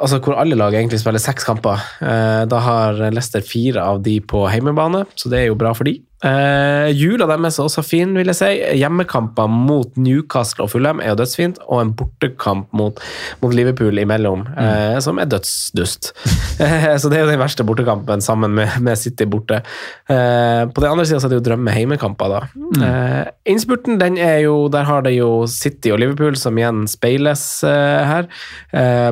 [0.00, 1.76] Altså hvor alle lag egentlig spiller seks kamper.
[2.00, 5.84] Eh, da har Leicester fire av de på heimebane, så det er jo bra for
[5.84, 5.98] de.
[6.20, 8.50] Eh, jula deres er også fin, vil jeg si.
[8.76, 13.00] Hjemmekamper mot Newcastle og Fulham er jo dødsfint, og en bortekamp mot,
[13.40, 16.12] mot Liverpool imellom, eh, som er dødsdust.
[16.60, 19.62] uh, så det er jo den verste bortekampen sammen med, med City borte.
[20.10, 22.40] På den andre sida er det jo drømme heimekamper, da.
[22.84, 27.42] Eh, innspurten, den er jo Der har det jo City og Liverpool som igjen speiles
[27.64, 28.28] her,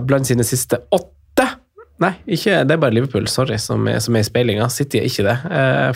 [0.05, 1.47] blant sine siste åtte.
[2.03, 4.69] Nei, ikke, det er bare Liverpool, sorry, som som er i speilinga.
[4.71, 5.37] City er ikke det,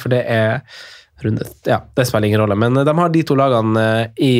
[0.02, 0.64] for det er
[1.24, 4.34] runde Ja, det spiller ingen rolle, men de har de to lagene eh, i,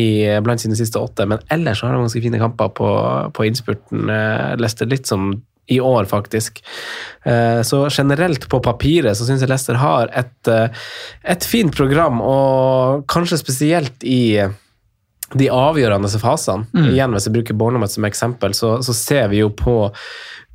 [0.00, 0.02] i,
[0.44, 1.26] blant sine siste åtte.
[1.28, 2.88] Men ellers har de ganske fine kamper på,
[3.36, 4.08] på innspurten.
[4.10, 5.32] eh, Leicester litt som
[5.70, 6.62] i år, faktisk.
[7.22, 10.68] Eh, Så generelt på papiret så syns jeg Leicester har et, eh,
[11.24, 14.40] et fint program, og kanskje spesielt i
[15.30, 16.66] de avgjørende fasene.
[16.90, 19.92] Igjen, Hvis jeg bruker Bournemouth som eksempel, så, så ser vi jo på,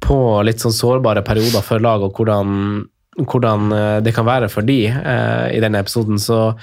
[0.03, 2.84] på litt sånn sårbare perioder for lag, og hvordan,
[3.24, 6.20] hvordan eh, det kan være for de eh, i denne episoden.
[6.22, 6.57] Så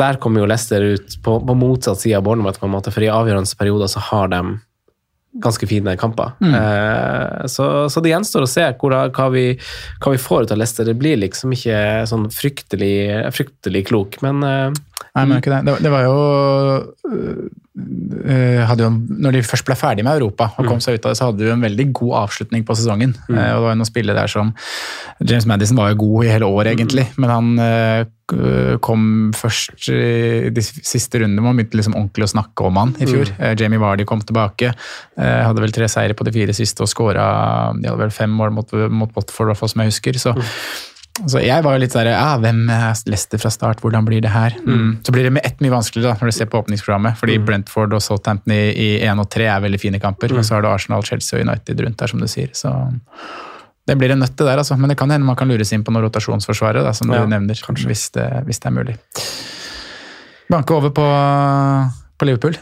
[0.00, 3.04] der kommer jo Leicester ut på, på motsatt side av Bournemouth, på en måte, for
[3.04, 4.42] i avgjørende perioder så har de
[5.32, 6.32] ganske fine kamper.
[6.42, 9.44] Eh, så, så det gjenstår å se hvor, hva, vi,
[10.02, 10.88] hva vi får ut av Leicester.
[10.88, 12.94] Det blir liksom ikke sånn fryktelig,
[13.36, 14.70] fryktelig klok, men eh,
[15.10, 15.64] Nei, men ikke det.
[15.66, 16.18] Det, det var jo
[18.68, 18.90] hadde jo,
[19.24, 21.42] Når de først ble ferdig med Europa og kom seg ut av det, så hadde
[21.42, 23.14] de jo en veldig god avslutning på sesongen.
[23.28, 23.36] Mm.
[23.38, 24.54] og det var noen spillere der som
[25.20, 30.50] James Madison var jo god i hele år, egentlig, men han øh, kom først i
[30.54, 31.44] de siste rundene.
[31.44, 33.32] Man begynte liksom ordentlig å snakke om han i fjor.
[33.38, 33.56] Mm.
[33.60, 34.72] Jamie Vardy kom tilbake.
[35.16, 37.26] eh, hadde vel tre seire på de fire siste og skåra
[38.14, 40.20] fem mål mot, mot Botford, som jeg husker.
[40.20, 40.36] så
[41.28, 43.82] så jeg var jo litt sånn ja, Hvem er Leicester fra start?
[43.84, 44.56] Hvordan blir det her?
[44.64, 45.00] Mm.
[45.04, 47.18] Så blir det med ett mye vanskeligere da, når du ser på åpningsprogrammet.
[47.20, 50.32] Fordi Brentford og Southampton i, i 1 og 3 er veldig fine kamper.
[50.36, 52.52] og så har du Arsenal, Chelsea og United rundt der, som du sier.
[52.56, 52.72] Så
[53.90, 54.62] det blir en nøtt, det der.
[54.62, 54.78] altså.
[54.78, 57.32] Men det kan hende man kan lures inn på noe rotasjonsforsvaret, da, som Ja, du
[57.32, 57.58] nevner.
[57.86, 58.96] Hvis det, hvis det er mulig.
[60.50, 61.06] Banke over på,
[62.18, 62.56] på Liverpool.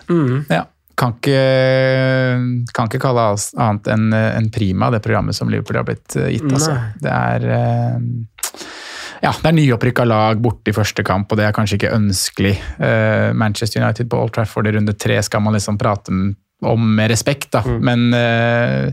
[0.49, 0.65] Ja.
[0.99, 1.43] Kan ikke,
[2.75, 6.49] kan ikke kalle annet enn en prima det programmet som Liverpool har blitt eh, gitt.
[6.51, 6.75] Altså.
[6.99, 8.01] Det er eh,
[9.23, 12.55] ja, det er nyopprykka lag borte i første kamp, og det er kanskje ikke ønskelig.
[12.81, 16.15] Uh, Manchester United på Old Trafford i runde tre skal man liksom prate
[16.67, 17.63] om med respekt, da.
[17.63, 18.91] Men eh,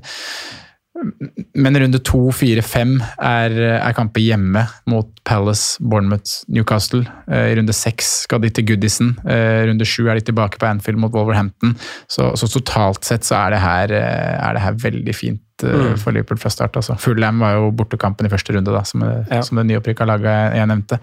[1.56, 7.04] men runde to, fire, fem er, er kamper hjemme mot Palace, Bournemouth, Newcastle.
[7.28, 9.14] Eh, I runde seks skal de til Goodison.
[9.28, 11.76] Eh, runde sju er de tilbake på Anfield mot Wolverhampton.
[12.12, 15.98] Så, så totalt sett så er det her, eh, er det her veldig fint mm.
[16.02, 16.80] for Liverpool fra start.
[16.80, 16.96] Altså.
[17.02, 19.42] Fullham var jo bortekampen i første runde, da, som, Ja.
[19.44, 21.02] som det nyopprykka laget jeg nevnte.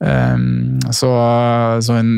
[0.00, 1.10] Um, så,
[1.84, 2.12] så en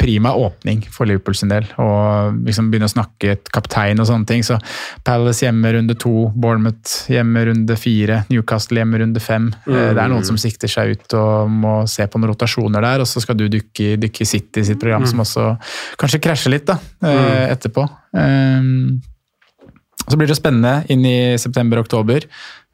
[0.00, 1.66] prima åpning for Liverpool sin del.
[1.82, 4.44] Og liksom begynne å snakke et kaptein og sånne ting.
[4.46, 4.56] Så
[5.06, 9.50] Palace hjemme runde to, Bournemouth hjemme runde fire, Newcastle hjemme runde fem.
[9.66, 9.76] Mm.
[9.76, 13.10] Det er noen som sikter seg ut og må se på noen rotasjoner der, og
[13.10, 15.52] så skal du dykke, dykke i City sitt program, som også
[16.00, 17.84] kanskje krasjer litt da, eh, etterpå.
[18.16, 19.00] Um,
[20.06, 22.24] så blir det spennende inn i september-oktober.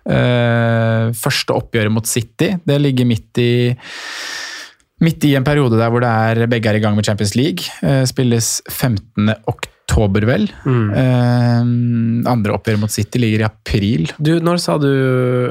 [0.07, 3.53] Eh, første oppgjøret mot City, det ligger midt i
[5.05, 7.69] Midt i en periode der hvor det er, begge er i gang med Champions League.
[7.85, 9.29] Eh, spilles 15.
[9.45, 10.47] oktober, vel.
[10.65, 11.61] Eh,
[12.33, 14.09] andre oppgjør mot City ligger i april.
[14.17, 14.89] Du, når sa du,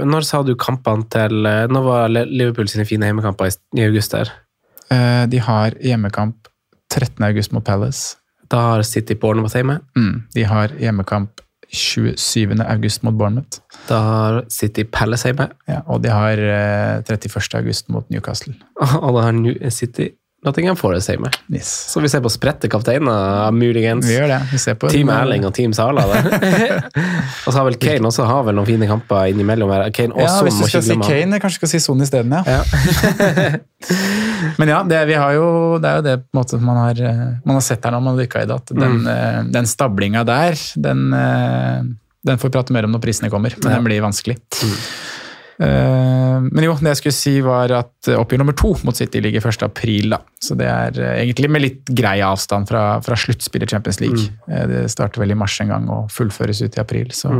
[0.01, 4.17] når sa du kampene til eh, Nå var Liverpool sine fine hjemmekamper i, i august
[4.17, 4.33] der.
[4.89, 6.49] Eh, de har hjemmekamp
[6.89, 7.21] 13.
[7.29, 8.17] august mot Palace.
[8.49, 9.79] Da har City Bournemouth hjemme.
[9.97, 11.44] Mm, de har hjemmekamp
[11.75, 12.59] 27.
[12.65, 13.61] august mot Bournemouth.
[13.89, 15.49] Da har City Palace hjemme.
[15.69, 17.59] Ja, og de har eh, 31.
[17.59, 18.55] august mot Newcastle.
[19.03, 20.09] Og da har New City
[20.45, 21.29] Nottingham Forest hjemme.
[21.51, 21.69] Yes.
[21.91, 24.05] Så vi ser på spredte kapteiner, muligens.
[24.05, 24.39] Vi gjør det.
[24.51, 26.03] Vi ser på Team Erling og Team Sala
[27.45, 29.89] og så har vel Kane også har vel noen fine kamper innimellom her.
[29.95, 32.43] Kane og Ja, hvis du skal si Kane, Kane, kanskje skal si Son isteden, ja.
[32.45, 33.59] Ja.
[34.59, 35.47] Men ja, det, vi har jo,
[35.81, 37.99] det er jo det på en måte man har, eh, man har sett her nå,
[38.03, 39.07] man har dykka i det, at den, Mm.
[39.11, 41.83] eh, den stablinga der, den, eh,
[42.25, 43.75] Den får vi prate mer om når prisene kommer, men Ja.
[43.77, 44.37] den blir vanskelig.
[44.63, 44.77] Eh,
[45.59, 49.63] men jo, det jeg skulle si var at oppgjør nummer to mot City ligger 1.
[49.63, 50.09] april.
[50.11, 50.19] da.
[50.41, 54.25] Så det er eh, egentlig med litt grei avstand fra, fra sluttspillet Champions League.
[54.49, 54.67] Mm.
[54.73, 57.11] Det starter vel i mars en gang og fullføres ut i april.
[57.15, 57.31] så...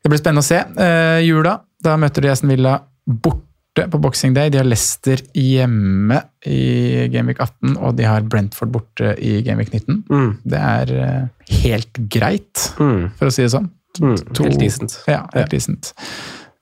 [0.00, 0.60] Det blir spennende å se.
[0.80, 4.48] Eh, jula, da møter de Aston Villa borte på Boxing Day.
[4.52, 10.00] De har Leicester hjemme i Gameweek 18, og de har Brentford borte i Gameweek 19.
[10.08, 10.30] Mm.
[10.54, 13.10] Det er eh, helt greit, Mm.
[13.18, 13.68] for å si det sånn.
[14.00, 14.16] Mm.
[14.40, 14.98] Helt decent.
[15.06, 15.94] Ja, helt decent.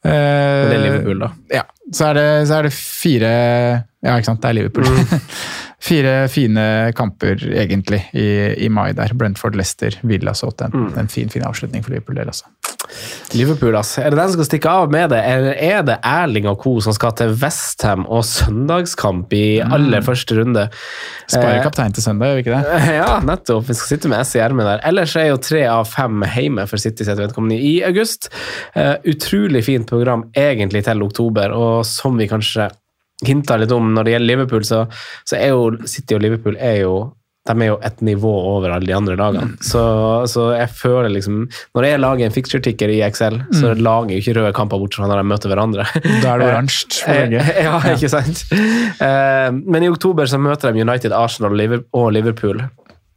[0.05, 1.31] Men det er Eh, Liverpool, da.
[1.55, 1.63] Ja.
[1.95, 3.31] Så er, det, så er det fire
[4.05, 4.87] Ja, ikke sant, det er Liverpool.
[4.87, 5.25] Mm.
[5.89, 6.65] fire fine
[6.99, 8.29] kamper, egentlig, i,
[8.67, 9.15] i mai der.
[9.19, 10.93] Brentford, Leicester, Villa, Southampton.
[10.93, 10.99] Mm.
[11.03, 12.47] En fin, fin avslutning for Liverpool, der, altså.
[13.37, 13.99] Liverpool, ass.
[14.01, 16.79] Er det den som skal stikke av med det, eller er det Erling og co.
[16.81, 20.69] som skal til Westham og søndagskamp i aller første runde?
[21.27, 22.79] Sparer Eh, kaptein til søndag, gjør vi ikke det?
[23.01, 23.67] Ja, nettopp.
[23.69, 24.83] Vi skal sitte med S i ermet der.
[24.89, 28.31] Ellers er jo tre av fem hjemme for City sitt vedkommende i august.
[28.79, 32.71] Eh, utrolig fint program egentlig til oktober, og som vi kanskje
[33.27, 34.85] hinta litt om når det gjelder Liverpool, så,
[35.27, 36.99] så er jo City og Liverpool er jo
[37.49, 39.55] de er jo et nivå over alle de andre lagene.
[39.65, 39.81] Så,
[40.29, 44.35] så jeg føler liksom Når jeg lager en fixture-ticker i Excel, så lager jeg ikke
[44.37, 45.87] røde kamper bortsett fra når de møter hverandre.
[46.21, 47.41] Da er det oransje for begge.
[47.41, 48.43] Eh, Ja, ikke sant?
[48.53, 51.57] Eh, Men i oktober så møter de United, Arsenal
[51.97, 52.61] og Liverpool.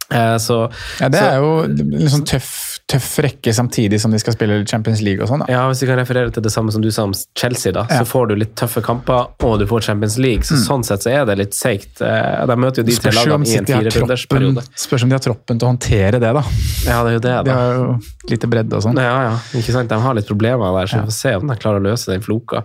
[0.08, 0.62] Eh, Så
[1.02, 5.00] Ja, det er jo en sånn tøff, tøff rekke samtidig som de skal spille Champions
[5.04, 5.44] League og sånn.
[5.48, 8.02] ja, Hvis vi kan referere til det samme som du sa om Chelsea, da, Ja.
[8.02, 10.42] så får du litt tøffe kamper, og du får Champions League.
[10.44, 12.00] Så Sånn sett så er det litt seigt.
[12.00, 14.62] Eh, De møter jo de tre Spørs om lagene i en firerundersperiode.
[14.76, 16.42] spørs om de har troppen til å håndtere det, da.
[16.86, 17.42] Ja, det er jo det, da.
[17.42, 18.96] De har jo lite bredde og sånn.
[19.00, 19.88] Ja, ja, ikke sant?
[19.88, 22.20] De har litt problemer der, så vi får se om de klarer å løse den
[22.20, 22.62] floka.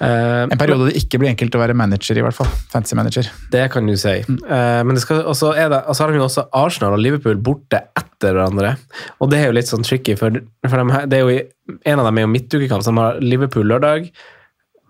[0.00, 2.48] Uh, En periode det ikke blir enkelt å være manager, i hvert fall.
[2.72, 3.28] Fancy manager.
[3.50, 4.08] Det kan du si.
[4.18, 7.36] Eh, men det skal, også er det, og så har jo også Arsenal og Liverpool
[7.36, 8.76] borte etter hverandre.
[9.20, 12.08] Og det er jo litt sånn tricky, for, for de, det er jo, en av
[12.08, 14.10] dem er jo midtukekamp, så de har Liverpool lørdag,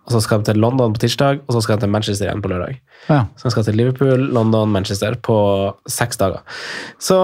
[0.08, 2.40] og så skal de til London på tirsdag, og så skal de til Manchester igjen
[2.40, 2.78] på lørdag.
[3.10, 3.18] Ja.
[3.36, 5.36] Så de skal til Liverpool, London, Manchester på
[5.84, 6.40] seks dager.
[6.96, 7.18] Så,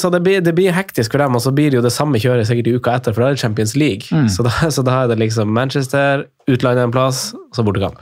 [0.00, 2.20] så det, blir, det blir hektisk for dem, og så blir det jo det samme
[2.22, 4.08] kjøret sikkert i uka etter, for da er det Champions League.
[4.32, 8.00] Så, da, så da er det liksom Manchester, utlandet en plass, og så bortekamp.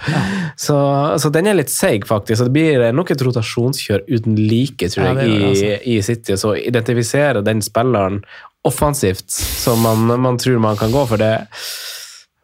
[0.56, 0.78] Så,
[1.18, 2.38] så den er litt seig, faktisk.
[2.38, 5.74] Så det blir nok et rotasjonskjør uten like, tror Ja, jeg, det altså.
[5.82, 6.38] i, i City.
[6.38, 8.22] Så identifisere den spilleren
[8.68, 11.34] offensivt som man, man tror man kan gå for det.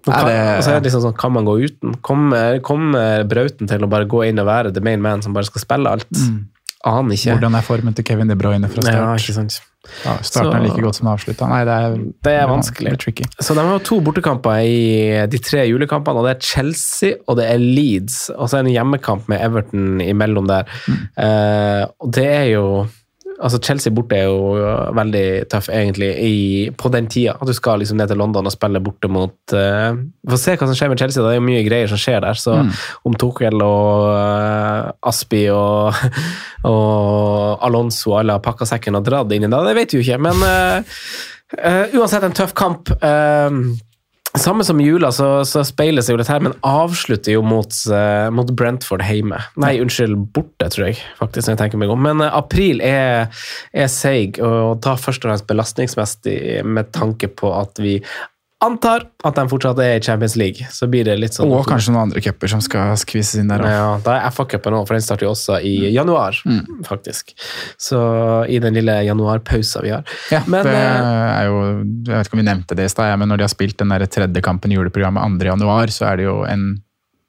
[0.07, 1.95] Ja, Kan, det- og så det liksom sånn, kan man gå uten?
[2.03, 5.45] Kommer, kommer Brauten til å bare gå inn og være the main man som bare
[5.49, 6.11] skal spille alt?
[6.85, 7.33] Aner ikke.
[7.39, 9.21] Hvordan er formen til Kevin De Bruyne fra Ja, start?
[9.23, 9.61] ikke sant.
[10.05, 11.47] Ja, starten er like godt som avslutta.
[11.49, 12.93] Nei, det er, Det er vanskelig.
[12.97, 17.15] Det er Så de har to bortekamper i de tre julekampene, og det er Chelsea
[17.29, 18.31] og det er Leeds.
[18.37, 20.65] Og så er det en hjemmekamp med Everton imellom der.
[21.17, 22.87] Eh, og det er jo
[23.43, 26.35] Altså Chelsea borte er jo veldig tøff, egentlig, i,
[26.79, 27.35] på den tida.
[27.35, 29.97] At du skal liksom ned til London og spille borte mot uh,
[30.31, 31.23] Få se hva som skjer med Chelsea.
[31.25, 32.39] Det er jo mye greier som skjer der.
[32.39, 32.55] Så
[33.05, 35.99] om Tokel og uh, Aspi og,
[36.73, 40.07] og Alonso alle har pakka sekken og dratt inn i det, det vet vi jo
[40.07, 40.23] ikke.
[40.29, 40.95] Men uh,
[41.99, 42.95] uansett en tøff kamp.
[43.03, 43.59] eh,
[44.41, 48.29] samme som jula, så, så speiler seg jo litt her, men avslutter jo mot, eh,
[48.35, 49.39] mot Brentford hjemme.
[49.63, 52.03] Nei, unnskyld, borte, tror jeg, faktisk, når jeg tenker meg om.
[52.03, 53.31] Men eh, april er,
[53.71, 58.01] er seig, og da først og fremst belastningsmessig med tanke på at vi
[58.65, 60.67] antar at de fortsatt er i Champions League.
[60.73, 63.65] Så blir det litt sånn Og kanskje noen andre cuper som skal skvises inn der
[63.65, 63.71] òg.
[63.73, 66.39] ja, da er FA-cupen òg, for den starter jo også i januar,
[66.89, 67.35] faktisk.
[67.81, 68.01] Så
[68.51, 70.09] i den lille januarpausa vi har.
[70.33, 73.15] Ja, Men, det eh, er jo Jeg vet ikke om vi nevnte det i stad,
[73.21, 75.51] men når de har spilt den der tredje kampen i juleprogrammet 2.
[75.53, 76.67] januar, så er det jo en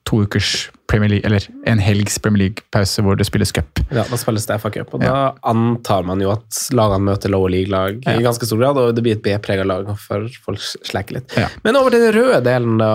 [0.05, 3.79] to ukers Premier League, eller en helgs Premier League-pause hvor det spilles cup.
[3.89, 8.03] Ja, da spilles det FA-cup, og da antar man jo at lagene møter lower league-lag
[8.05, 11.33] i ganske stor grad, og det blir et B-prega lag for folk slekker litt.
[11.41, 11.47] Ja.
[11.65, 12.91] Men over til den røde delen, da,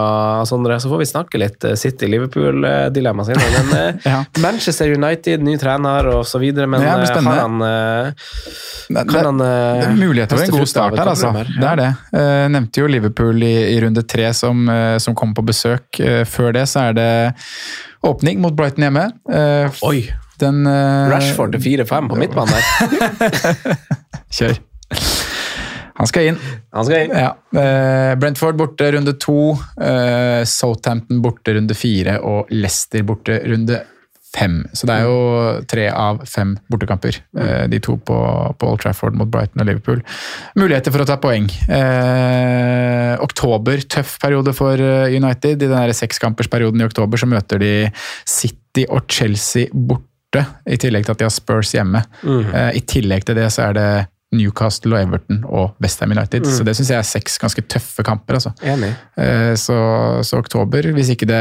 [0.46, 1.74] Sondre, så får vi snakke litt eh,
[2.30, 3.42] City-Liverpool-dilemma sitt.
[3.58, 4.22] Men eh, Ja.
[4.42, 7.40] Manchester United, ny trener og så videre, men Ja, det blir eh, spennende.
[7.40, 7.58] han
[8.90, 11.32] Det, Kan han det er muligheter for en god start her, altså.
[11.50, 11.90] Det er det.
[12.16, 14.64] Eh, nevnte jo Liverpool i, i runde tre som,
[15.02, 16.00] som kom på besøk.
[16.30, 17.10] Før det så er det
[18.06, 19.06] åpning mot Brighton hjemme.
[19.32, 20.08] Eh, Oi!
[20.40, 23.74] den eh, Rashford til 4-5 på midtbanen der.
[24.36, 24.60] Kjør.
[26.00, 26.38] Han skal inn.
[26.72, 27.12] Han skal inn.
[27.12, 27.34] Ja.
[27.60, 29.52] Eh, Brentford borte runde to.
[29.76, 32.16] Eh, Southampton borte runde fire.
[32.24, 33.82] Og Leicester borte runde
[34.36, 34.60] fem.
[34.76, 37.18] Så det er jo tre av fem bortekamper.
[37.38, 38.18] Eh, de to på,
[38.60, 40.02] på Old Trafford mot Brighton og Liverpool.
[40.58, 41.48] Muligheter for å ta poeng.
[41.70, 45.58] Eh, oktober, tøff periode for eh, United.
[45.58, 47.74] I den der sekskampersperioden i oktober så møter de
[48.28, 50.46] City og Chelsea borte.
[50.70, 52.04] I tillegg til at de har Spurs hjemme.
[52.54, 53.90] Eh, I tillegg til det så er det
[54.30, 56.44] Newcastle og Everton og Westham United.
[56.46, 56.52] Mm.
[56.54, 58.38] Så det syns jeg er seks ganske tøffe kamper.
[58.38, 58.52] altså.
[58.62, 58.92] Enig.
[59.18, 59.74] Eh, Så,
[60.26, 61.40] så oktober, hvis ikke, det,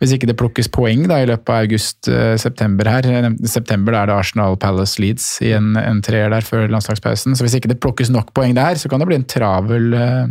[0.00, 4.10] hvis ikke det plukkes poeng da, i løpet av august-september her jeg September da er
[4.10, 7.36] det Arsenal Palace Leeds i en, en treer der før landslagspausen.
[7.36, 10.26] Så hvis ikke det plukkes nok poeng der, så kan det bli en travel, eh,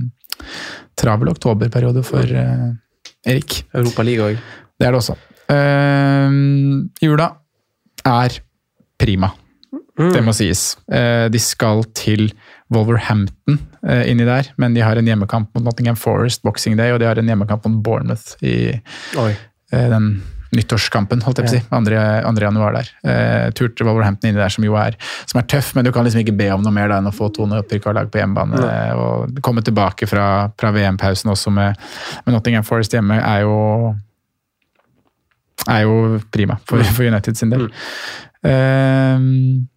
[0.98, 2.70] travel oktoberperiode for eh,
[3.28, 3.62] Erik.
[3.74, 4.42] Europa League òg.
[4.78, 5.18] Det er det også.
[5.48, 7.32] Uh, jula
[8.06, 8.42] er
[9.00, 9.30] prima.
[9.98, 10.76] Det må sies.
[10.94, 12.30] Eh, de skal til
[12.74, 17.02] Wolverhampton eh, inni der, men de har en hjemmekamp mot Nottingham Forest Boxing Day, og
[17.02, 18.76] de har en hjemmekamp mot Bournemouth i
[19.18, 19.32] Oi.
[19.72, 20.18] eh, den
[20.56, 21.62] nyttårskampen, holdt jeg på å si.
[21.68, 21.80] 2.
[22.24, 22.44] 2.
[22.46, 22.92] januar der.
[23.04, 24.96] Eh, tur til Wolverhampton inni der, som jo er,
[25.28, 27.16] som er tøff, men du kan liksom ikke be om noe mer da enn å
[27.16, 28.62] få to opprykka lag på hjemmebane.
[28.64, 30.28] eh, og komme tilbake fra,
[30.60, 31.80] fra VM-pausen også med,
[32.26, 33.96] med Nottingham Forest hjemme, er jo
[35.68, 37.68] er jo prima for, for United sin del.
[37.68, 37.74] Mm.
[38.48, 39.74] ja.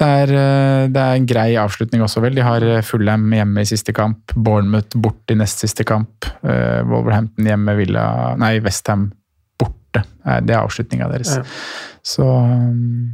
[0.00, 2.36] Det er, eh, det er en grei avslutning også, vel.
[2.38, 7.44] De har Fullham hjemme i siste kamp, Bournemouth borte i nest siste kamp, eh, Wolverhampton
[7.50, 8.04] hjemme, Villa
[8.40, 9.10] Nei, Westham
[9.60, 10.04] borte.
[10.24, 11.36] Eh, Det er avslutninga deres.
[11.36, 11.42] Ja.
[12.02, 13.12] Så, um,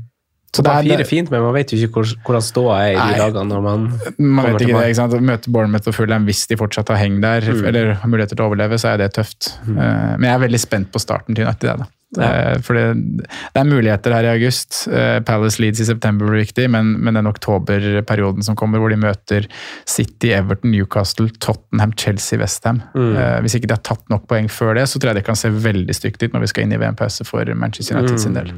[0.56, 3.02] så Det er fire fint, men man vet jo ikke hvor, hvordan ståa er i
[3.12, 3.84] de dagene når man
[4.18, 5.18] man vet ikke det, ikke sant?
[5.30, 7.64] Møte Bournemouth og Fulham hvis de fortsatt har heng der, Mm.
[7.68, 9.52] eller har muligheter til å overleve, så er det tøft.
[9.68, 11.84] Eh, Men jeg er veldig spent på starten til United.
[11.84, 11.86] Da.
[12.16, 12.58] Ja.
[12.62, 12.84] For det,
[13.26, 14.86] det er muligheter her i august.
[14.88, 18.96] Eh, Palace Leeds i september blir viktig, men, men den oktoberperioden som kommer, hvor de
[19.02, 19.48] møter
[19.84, 23.42] City, Everton, Newcastle, Tottenham, Chelsea, Westham mm.
[23.42, 25.50] Hvis ikke de har tatt nok poeng før det, så tror jeg det kan se
[25.50, 28.52] veldig stygt ut når vi skal inn i VM-pause for Manchester United sin del.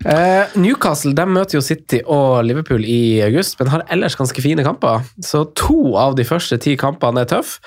[0.00, 4.64] Eh, Newcastle de møter jo City og Liverpool i august, men har ellers ganske fine
[4.64, 5.04] kamper.
[5.20, 7.60] Så to av de første ti kampene er tøffe,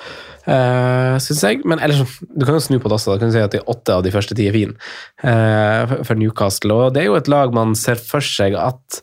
[0.48, 1.62] uh, syns jeg.
[1.68, 3.14] Men ellers, du kan jo snu på det også.
[3.14, 4.76] Da kan du si at de åtte av de første ti er fine
[5.24, 6.74] uh, for Newcastle.
[6.74, 9.00] Og det er jo et lag man ser for seg at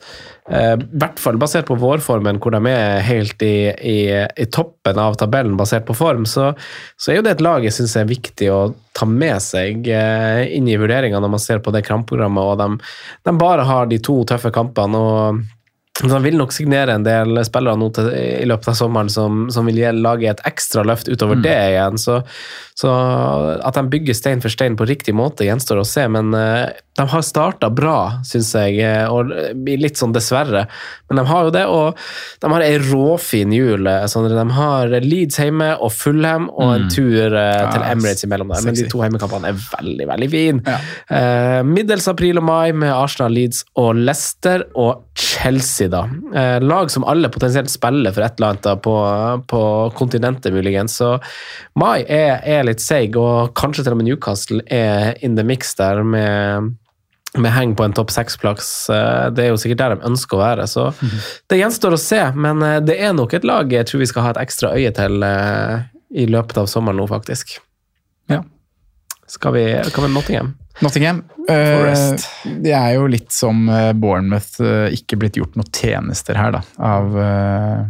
[0.51, 4.99] eh, i hvert fall basert på vårformen, hvor de er helt i, i, i toppen
[5.01, 6.51] av tabellen basert på form, så,
[6.99, 8.61] så er jo det et lag jeg syns er viktig å
[8.97, 12.93] ta med seg uh, inn i vurderinga når man ser på det kampprogrammet, og de,
[13.27, 15.01] de bare har de to tøffe kampene.
[15.01, 15.60] og
[16.09, 19.67] de vil nok signere en del spillere nå til, i løpet av sommeren som, som
[19.69, 21.99] vil lage et ekstra løft utover det igjen.
[22.01, 22.21] Så,
[22.77, 22.93] så
[23.61, 26.07] at de bygger stein for stein på riktig måte, gjenstår å se.
[26.11, 27.97] Men uh, de har starta bra,
[28.27, 29.31] syns jeg, eh, og
[29.63, 30.65] litt sånn dessverre.
[31.09, 32.01] Men de har jo det, og
[32.43, 33.87] de har ei råfin jul.
[34.11, 34.27] Sånn.
[34.31, 38.65] De har Leeds hjemme og Fulham og en tur eh, til Ja, Emirates imellom der.
[38.67, 40.65] Men de to hjemmekampene er veldig, veldig fine.
[40.67, 40.81] Ja.
[41.07, 46.05] Uh, middels april og mai med Arsenal, Leeds og Leicester og Chelsea, da.
[46.33, 48.93] Eh, lag som alle potensielt spiller for et eller annet da, på,
[49.51, 49.63] på
[49.97, 50.95] kontinentet, muligens.
[51.01, 51.17] Så
[51.75, 55.75] mai er, er litt seig, og kanskje til og med Newcastle er in the mix
[55.79, 56.71] der med
[57.39, 58.89] med heng på en topp seks-plass.
[58.91, 60.65] Eh, Det er jo sikkert der de ønsker å være.
[60.67, 60.89] Så
[61.47, 64.25] det gjenstår å se, men eh, det er nok et lag jeg tror vi skal
[64.25, 67.55] ha et ekstra øye til eh, i løpet av sommeren nå, faktisk.
[68.31, 68.41] Ja.
[69.31, 70.51] Skal vi, hva med Nottingham?
[70.83, 71.23] Nottingham.
[71.47, 72.15] Uh,
[72.63, 76.61] det er jo litt som eh, Bournemouth eh, ikke blitt gjort noen tjenester her, da.
[76.83, 77.81] Av, uh,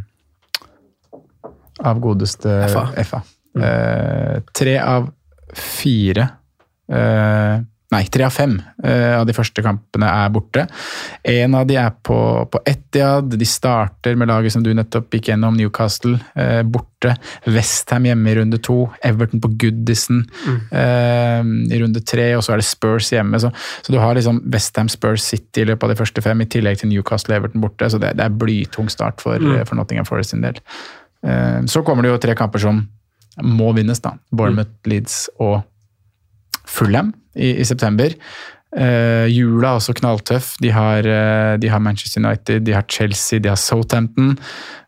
[1.89, 2.84] av godeste FA.
[3.08, 3.22] FA.
[3.60, 5.10] Eh, tre av
[5.54, 6.28] fire
[6.92, 7.58] eh,
[7.92, 8.54] Nei, tre av fem
[8.88, 10.64] eh, av de første kampene er borte.
[11.28, 12.16] En av de er på,
[12.48, 13.34] på Etiad.
[13.36, 17.18] De starter med laget som du nettopp gikk gjennom, Newcastle, eh, borte.
[17.52, 18.86] Westham hjemme i runde to.
[19.04, 20.24] Everton på Goodison
[20.72, 23.44] eh, i runde tre, og så er det Spurs hjemme.
[23.44, 23.52] Så,
[23.84, 26.80] så du har liksom Westham, Spurs, City i løpet av de første fem, i tillegg
[26.80, 27.92] til Newcastle og Everton borte.
[27.92, 29.66] Så det, det er blytung start for, mm.
[29.68, 30.64] for Nottingham Forest sin del.
[31.28, 32.86] Eh, så kommer det jo tre kamper som
[33.44, 34.16] må vinnes, da.
[34.32, 35.60] Bournemouth, Leeds og
[36.72, 38.18] Fulham i, i september.
[38.72, 40.54] Uh, jula er også knalltøff.
[40.64, 44.38] De har, uh, de har Manchester United, de har Chelsea, de har Southampton.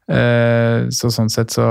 [0.04, 1.64] Uh, så sånn sett så,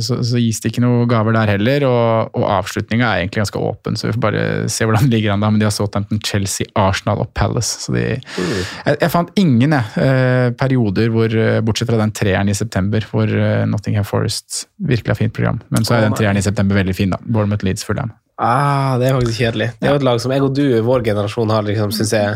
[0.00, 1.86] så, så gis det ikke noe gaver der heller.
[1.88, 4.42] Og, og avslutninga er egentlig ganske åpen, så vi får bare
[4.72, 5.50] se hvordan det ligger an da.
[5.52, 7.80] Men de har Southampton, Chelsea, Arsenal og Palace.
[7.86, 13.08] Så de, jeg, jeg fant ingen jeg, perioder hvor, bortsett fra den treeren i september,
[13.12, 13.32] hvor
[13.72, 15.64] Nottingham Forest virkelig har fint program.
[15.72, 17.20] Men så er den treeren i september veldig fin, da.
[17.24, 18.12] Bournemouth Leeds Fulham.
[18.36, 19.70] Ah, det er faktisk kjedelig.
[19.80, 22.34] Det er jo et lag som jeg og du, vår generasjon, har liksom, syns jeg,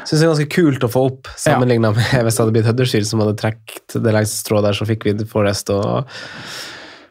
[0.00, 3.10] synes det er ganske kult å få opp, sammenligna med hvis det hadde blitt Huddersfield
[3.10, 6.06] som hadde trukket det lengste strået der, så fikk vi Forest og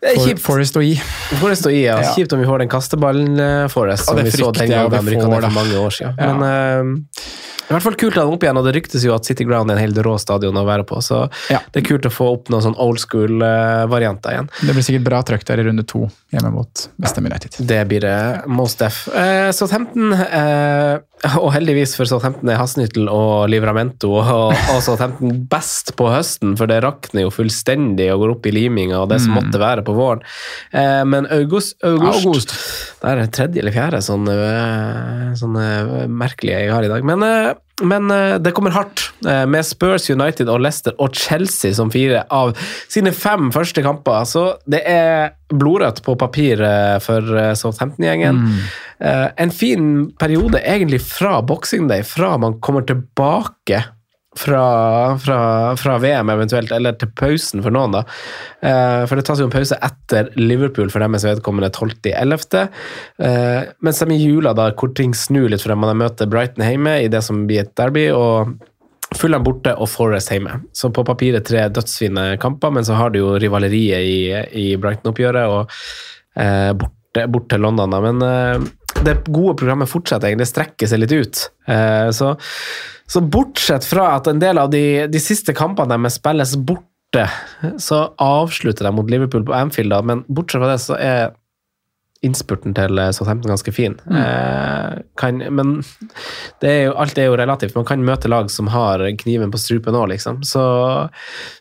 [0.02, 0.42] er For, kjipt.
[0.42, 0.96] Forest og I.
[1.38, 2.00] Forest og I, ja.
[2.02, 2.16] Ja.
[2.18, 5.30] Kjipt om vi får den kasteballen eh, Forest, som vi så den gangen de rykka
[5.30, 6.18] ned for mange år siden.
[6.18, 6.34] Ja.
[6.34, 7.30] Men eh,
[7.72, 9.46] i hvert fall kult å ha den opp igjen, og det ryktes jo at City
[9.48, 11.60] Ground er en helt rå stadion å være på, så Ja.
[11.72, 14.50] det er kult å få opp noen sånn old school-varianter igjen.
[14.62, 17.56] Det blir sikkert bra trøkk der i runde to hjemme mot Westham United.
[17.60, 18.18] Det blir det
[18.52, 19.08] most def.
[19.16, 21.00] Eh, Southampton eh,
[21.38, 26.70] og heldigvis for Southampton er Hasnyttel og Livramento og, og Southampton best på høsten, for
[26.72, 29.96] det rakner jo fullstendig og går opp i liminga og det som måtte være på
[29.98, 30.24] våren.
[30.74, 32.56] Eh, men august, august, August.
[33.02, 35.68] Det er tredje eller fjerde sånne, eh, sånne
[36.10, 37.06] merkelige jeg har i dag.
[37.06, 41.74] Men, eh, men eh, det kommer hardt, eh, med Spurs, United og Leicester og Chelsea
[41.78, 42.54] som fire av
[42.92, 44.26] sine fem første kamper.
[44.30, 48.44] Så det er blodrødt på papiret for eh, Southampton-gjengen.
[49.02, 53.84] Eh, En fin periode egentlig fra Boxing Day, fra man kommer tilbake
[54.38, 55.40] fra, fra,
[55.76, 58.04] fra VM eventuelt, eller til pausen for noen, da.
[58.64, 62.70] Eh, for det tas jo en pause etter Liverpool for deres vedkommende 12.11.
[63.22, 66.64] Uh, mens de i jula, da, hvor ting snur litt for dem, man møter Brighton
[66.64, 68.08] hjemme i det som blir et derby.
[68.16, 68.56] og
[69.20, 70.62] Fulham borte og Forest hjemme.
[70.72, 74.20] Så på papiret tre dødsfine kamper, men så har du jo rivaleriet i,
[74.56, 75.76] i Brighton-oppgjøret og
[76.40, 76.72] eh,
[77.28, 77.92] bort til London.
[77.92, 78.00] Da.
[78.06, 78.70] Men eh,
[79.06, 81.44] det gode programmet fortsetter egentlig, det strekker seg litt ut.
[81.72, 82.34] Eh, så,
[83.10, 87.28] så bortsett fra at en del av de, de siste kampene deres spilles borte,
[87.82, 90.02] så avslutter de mot Liverpool på Anfield, da.
[90.06, 91.32] men bortsett fra det så er
[92.22, 93.96] innspurten til Southampton ganske fin.
[94.06, 95.72] Eh, kan, men
[96.62, 97.74] det er jo, alt er jo relativt.
[97.74, 100.44] Man kan møte lag som har kniven på strupen òg, liksom.
[100.46, 100.64] Så,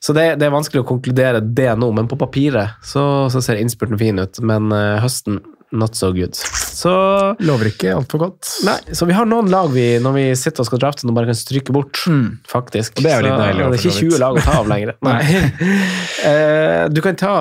[0.05, 3.63] så det, det er vanskelig å konkludere det nå, men på papiret så, så ser
[3.63, 4.43] innspurten fin ut.
[4.45, 5.41] Men eh, høsten
[5.73, 6.35] not so good.
[6.81, 6.93] Så
[7.45, 8.49] Lover ikke altfor godt.
[8.65, 11.29] Nei, så vi har noen lag vi, når vi sitter og skal drafte, som bare
[11.31, 12.01] kan stryke bort,
[12.49, 12.97] faktisk.
[12.99, 14.95] Og det er jo litt deilig, Det er ikke 20 lag å ta av lenger.
[15.09, 15.19] Nei.
[16.25, 17.35] uh, du kan ta,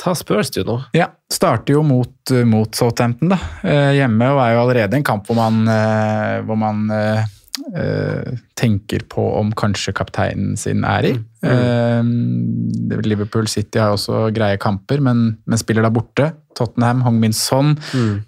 [0.00, 0.78] ta Spurs, du, nå.
[0.96, 5.28] Ja, starter jo mot, mot Southampton da, Uh, hjemme, og er jo allerede en kamp
[5.28, 6.88] hvor man, uh, hvor man
[8.58, 11.12] tenker på om kanskje kapteinen sin er i.
[11.46, 12.00] Eh,
[13.06, 16.32] Liverpool City har også greie kamper, men, men spiller da borte.
[16.58, 17.76] Tottenham, Hong Min Son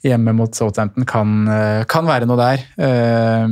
[0.06, 2.64] hjemme mot Southampton kan, eh, kan være noe der.
[2.86, 3.48] Eh,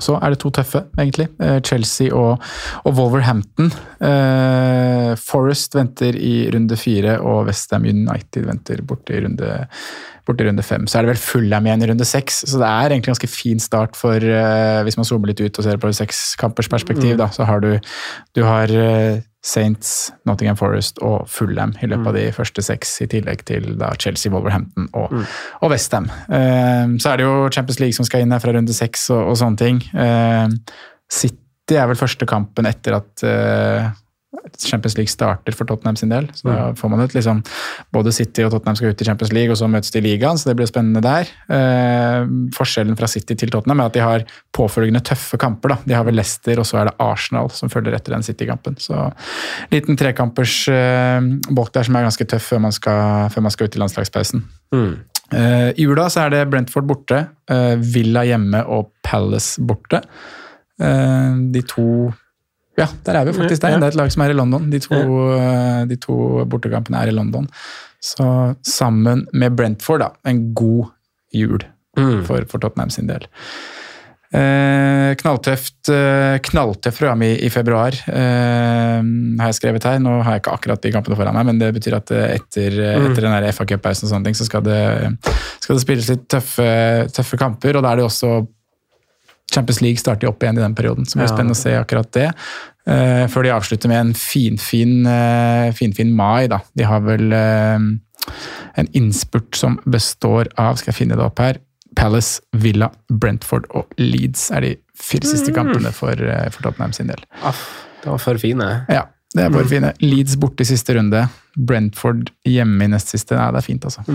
[0.00, 1.28] så er det to tøffe, egentlig.
[1.42, 2.40] Eh, Chelsea og,
[2.86, 3.68] og Wolverhampton.
[4.00, 9.50] Eh, Forest venter i runde fire, og Westham United venter borte i runde,
[10.26, 10.86] borte i runde fem.
[10.86, 13.32] Så er det vel Fulham igjen i runde seks, så det er egentlig en ganske
[13.32, 17.28] fin start for uh, Hvis man zoomer litt ut og ser på et perspektiv, da,
[17.34, 17.72] så har du,
[18.36, 23.10] du har uh, Saints, Nottingham Forest og Fulham i løpet av de første seks, i
[23.10, 25.16] tillegg til da Chelsea, Wolverhampton og,
[25.60, 26.06] og Westham.
[26.30, 29.32] Uh, så er det jo Champions League som skal inn her fra runde seks og,
[29.32, 29.82] og sånne ting.
[29.96, 30.46] Uh,
[31.12, 33.90] City er vel første kampen etter at eh,
[34.58, 36.28] Champions League starter for Tottenham sin del.
[36.34, 37.42] Så da får man ut liksom
[37.92, 40.38] Både City og Tottenham skal ut i Champions League, og så møtes de i ligaen,
[40.40, 41.28] så det blir spennende der.
[41.52, 42.24] Eh,
[42.56, 44.24] forskjellen fra City til Tottenham er at de har
[44.56, 45.74] påfølgende tøffe kamper.
[45.74, 45.78] da.
[45.84, 48.78] De har vel Leicester, og så er det Arsenal som følger etter den City-kampen.
[48.80, 49.10] Så
[49.72, 51.20] liten trekampers eh,
[51.50, 54.46] bolk der som er ganske tøff før man skal, før man skal ut i landslagspausen.
[55.32, 60.02] Eh, I jula så er det Brentford borte, eh, Villa hjemme og Palace borte.
[60.80, 62.12] Eh, de to
[62.78, 63.76] Ja, der er vi faktisk der.
[63.76, 64.70] Det er et lag som er i London.
[64.72, 64.96] De to,
[65.36, 66.16] eh, de to
[66.48, 67.48] bortekampene er i London.
[68.02, 68.24] Så
[68.66, 70.90] sammen med Brentford, da, en god
[71.32, 71.60] jul
[72.26, 73.28] for, for Tottenham sin del.
[74.32, 76.38] Eh, knalltøft eh,
[76.96, 79.98] program i, i februar, eh, har jeg skrevet her.
[80.00, 82.78] Nå har jeg ikke akkurat de kampene foran meg, men det betyr at eh, etter,
[82.80, 84.80] eh, etter den der FA Cup-pausen og sånne ting, så skal det,
[85.60, 86.64] skal det spilles litt tøffe,
[87.12, 87.76] tøffe kamper.
[87.76, 88.32] Og da er det også
[89.52, 91.34] Champions League starter opp igjen i den perioden, så det blir Ja.
[91.36, 92.28] spennende å se akkurat det.
[92.88, 96.58] Uh, før de avslutter med en finfin uh, fin, fin mai, da.
[96.74, 97.78] De har vel uh,
[98.80, 101.60] en innspurt som består av, skal jeg finne det opp her,
[101.94, 107.10] Palace, Villa, Brentford og Leeds er de fire siste kampene for, eh, for Tottenham sin
[107.12, 107.20] del.
[107.44, 107.60] Aff,
[108.02, 108.68] det var for fine.
[108.88, 109.02] Ja,
[109.34, 109.92] det er bare fine.
[110.00, 111.26] Leeds borte i siste runde.
[111.58, 113.36] Brentford hjemme i nest siste.
[113.36, 114.06] Nei, det er fint, altså.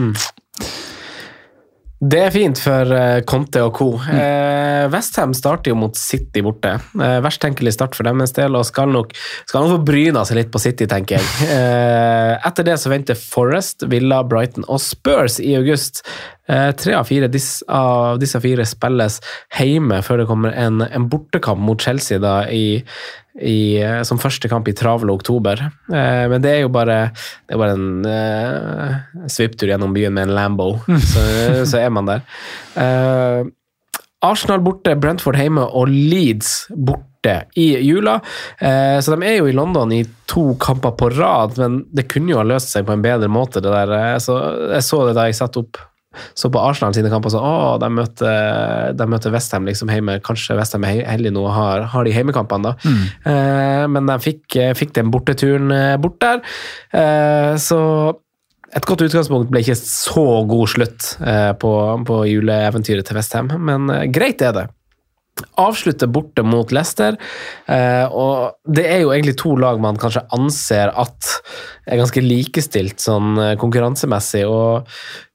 [1.98, 3.88] Det er fint for eh, Conte og co.
[3.98, 6.76] Eh, Westham starter jo mot City borte.
[6.94, 9.16] Eh, verst tenkelig start for deres del, og skal nok,
[9.50, 11.34] skal nok få bryna seg litt på City, tenker jeg.
[11.58, 16.04] Eh, etter det så venter Forest, Villa, Brighton og Spurs i august.
[16.48, 19.20] Eh, tre av fire disse, av disse fire spilles
[19.60, 22.80] hjemme før det kommer en, en bortekamp mot Chelsea da i,
[23.42, 25.60] i, eh, som første kamp i travle oktober.
[25.92, 27.12] Eh, men det er jo bare,
[27.48, 31.26] det er bare en eh, svipptur gjennom byen med en Lambo, så,
[31.68, 32.24] så er man der.
[32.80, 33.44] Eh,
[34.26, 38.16] Arsenal borte, Brentford hjemme og Leeds borte i jula.
[38.64, 40.00] Eh, så de er jo i London i
[40.32, 43.62] to kamper på rad, men det kunne jo ha løst seg på en bedre måte.
[43.62, 43.92] det der.
[44.00, 44.40] Eh, Så
[44.74, 45.78] jeg så det da jeg satt opp
[46.38, 48.36] så på Arsenal sine kamper sånn å, de møtte,
[48.98, 50.20] de møtte Westham liksom hjemme.
[50.26, 52.94] Kanskje Westham er heldig nå og har, har de hjemmekampene, da.
[53.32, 56.42] Eh, men de fikk, fikk den borteturen eh, bort der.
[56.96, 57.82] Eh, så
[58.76, 61.72] et godt utgangspunkt ble ikke så god slutt eh, på,
[62.08, 64.66] på juleeventyret til Westham, men eh, greit er det.
[65.62, 67.14] Avslutter borte mot Leicester,
[67.70, 71.30] eh, og det er jo egentlig to lag man kanskje anser at
[71.86, 74.88] er ganske likestilt sånn eh, konkurransemessig, og eh,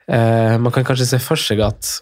[0.08, 2.00] man kan kanskje se for seg at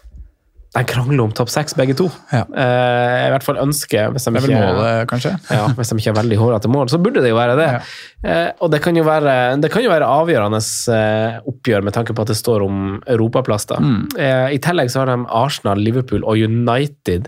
[0.71, 2.05] de krangler om topp seks, begge to.
[2.31, 2.45] Ja.
[2.47, 5.33] Eh, I hvert fall ønsker, hvis de ikke målet, kanskje?
[5.51, 7.65] ja, hvis de ikke er veldig hårete mål, så burde det jo være det.
[7.73, 7.81] Ja.
[8.23, 10.61] Eh, og det kan jo være, det kan jo være avgjørende
[10.95, 13.65] eh, oppgjør med tanke på at det står om europaplass.
[13.67, 13.81] da.
[13.83, 14.05] Mm.
[14.15, 17.27] Eh, I tillegg så har de Arsenal, Liverpool og United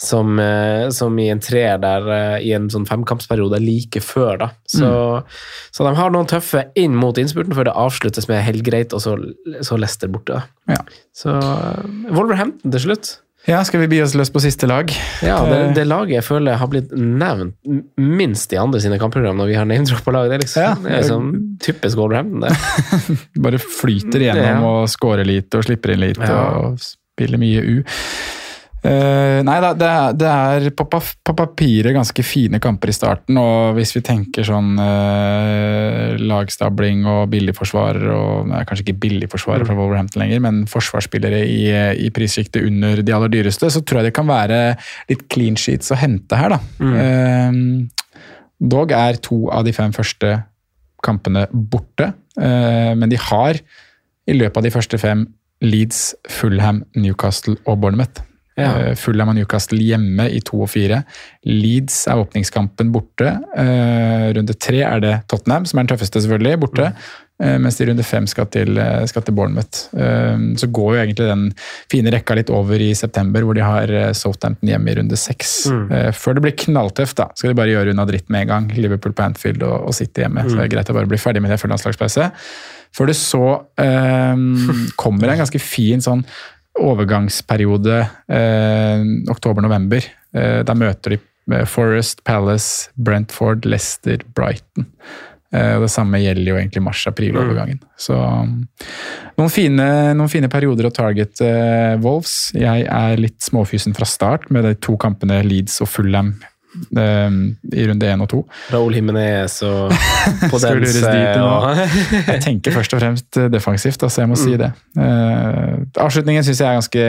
[0.00, 4.36] som, eh, som i en treer der eh, i en sånn femkampsperiode like før.
[4.38, 4.50] da.
[4.66, 5.22] Så, Mm.
[5.72, 9.00] så de har noen tøffe inn mot innspurten før det avsluttes med helt greit, og
[9.00, 9.14] så,
[9.62, 10.34] så Leicester borte.
[10.40, 10.42] da.
[10.70, 10.84] Ja.
[11.16, 13.16] Så eh, Wolverhampton til slutt.
[13.48, 14.90] Ja, skal vi bi oss løs på siste lag?
[15.24, 17.54] Ja, det, Eh, det laget jeg føler har blitt nevnt
[17.96, 20.28] minst i andre sine kampprogram når vi har name-droppa lag.
[20.28, 20.74] Det er liksom Ja.
[20.74, 21.30] det er liksom
[21.64, 23.18] typisk Wolverhampton, det.
[23.46, 24.60] Bare flyter igjennom Ja.
[24.60, 26.36] og scorer litt og slipper inn litt Ja.
[26.60, 27.82] og spiller mye U.
[28.80, 33.74] Eh, nei det er, det er på, på papiret ganske fine kamper i starten, og
[33.76, 40.24] hvis vi tenker sånn uh, lagstabling og billigforsvarer og nei, Kanskje ikke billigforsvarer fra Wolverhampton
[40.24, 41.60] lenger, men forsvarsspillere i,
[42.06, 44.60] i prissjiktet under de aller dyreste, så tror jeg det kan være
[45.12, 46.60] litt clean sheets å hente her, da.
[47.02, 47.60] Eh,
[48.60, 50.38] dog er to av de fem første
[51.04, 53.60] kampene borte, eh, men de har
[54.30, 55.28] i løpet av de første fem
[55.60, 58.29] Leeds, Fulham, Newcastle og Bournemouth.
[58.60, 58.90] Ja.
[58.90, 61.02] Eh, Fulham og Newcastle hjemme i to og fire.
[61.48, 63.34] Leeds er åpningskampen borte.
[63.56, 66.90] Eh, runde tre er det Tottenham, som er den tøffeste, selvfølgelig, borte.
[67.40, 69.86] Eh, mens de runde fem skal til, skal til Bournemouth.
[70.60, 71.46] Så går jo egentlig den
[71.92, 75.54] fine rekka litt over i september, hvor de har Southampton hjemme i runde seks.
[75.70, 76.12] Mm.
[76.16, 78.68] før det blir knalltøft, da, skal de bare gjøre unna dritt med en gang.
[78.76, 80.44] Liverpool på Anfield og, og City hjemme.
[80.46, 82.28] Så det er greit å bare bli ferdig med det før landslagspause.
[82.96, 83.44] Før det så
[83.78, 84.46] um,
[85.00, 86.24] kommer en ganske fin sånn
[86.78, 87.98] overgangsperiode
[88.30, 90.06] eh, oktober-november.
[90.36, 91.20] Eh, da møter de
[91.54, 94.86] eh, Forest, Palace, Brentford, Leicester, Brighton.
[95.50, 97.80] Eh, det samme gjelder jo egentlig mars-april-overgangen.
[97.98, 98.60] Så um,
[99.40, 102.52] noen fine, noen fine perioder å target eh, Wolves.
[102.54, 106.36] Jeg er litt småfysen fra start med de to kampene Leeds og Fulham
[106.70, 108.40] i runde én og to.
[108.70, 109.92] Raúl Jimenez og
[110.52, 111.02] Podence
[111.42, 111.78] og
[112.32, 114.70] Jeg tenker først og fremst eh, defensivt, altså jeg må si det.
[114.98, 117.06] Uh, avslutningen syns jeg er ganske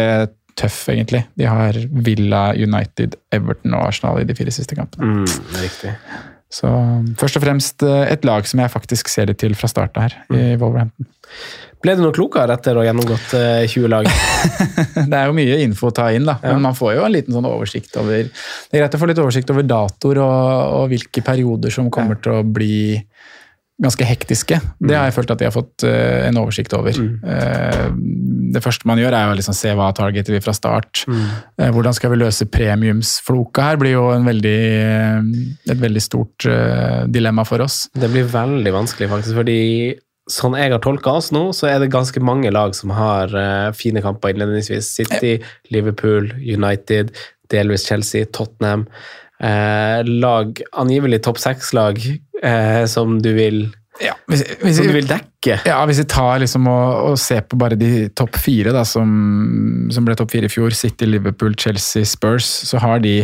[0.59, 1.23] tøff, egentlig.
[1.39, 5.21] De har Villa, United, Everton og Arsenal i de fire siste kampene.
[5.21, 5.95] mm, Riktig.
[6.51, 6.67] Så
[7.19, 10.17] først og fremst eh, et lag som jeg faktisk ser litt til fra starten her,
[10.27, 11.07] her, i Wolverhampton.
[11.81, 14.09] Ble du noe klokere etter å ha gjennomgått eh, 20 lag?
[15.11, 16.37] Det er jo mye info å ta inn, da.
[16.41, 16.53] Ja.
[16.55, 19.21] men man får jo en liten sånn oversikt over Det er greit å få litt
[19.21, 22.99] oversikt over datoer og, og hvilke perioder som kommer til å bli
[23.81, 24.59] ganske hektiske.
[24.77, 26.93] Det har jeg følt at jeg har fått uh, en oversikt over.
[27.01, 27.87] Eh,
[28.53, 31.03] det første man gjør, er å liksom se hva targeter vi fra start.
[31.09, 36.47] Eh, hvordan skal vi løse premiumsfloka her, blir jo en veldig, eh, et veldig stort
[36.49, 37.85] eh, dilemma for oss.
[37.93, 39.59] Det blir veldig vanskelig, faktisk, fordi
[40.31, 43.71] sånn jeg har tolka oss nå, så er det ganske mange lag som har uh,
[43.77, 44.89] fine kamper innledningsvis.
[45.01, 45.37] City,
[45.73, 47.11] Liverpool, United,
[47.51, 48.87] delvis Chelsea, Tottenham.
[49.41, 51.97] Uh, lag, angivelig topp seks-lag
[52.43, 53.63] uh, som du vil
[54.01, 55.57] Ja, hvis, hvis, som du vil dekke.
[55.65, 59.09] Ja, Hvis vi tar liksom og, og ser på bare de topp fire da, som,
[59.93, 63.19] som ble topp fire i fjor, City, Liverpool, Chelsea, Spurs, så har de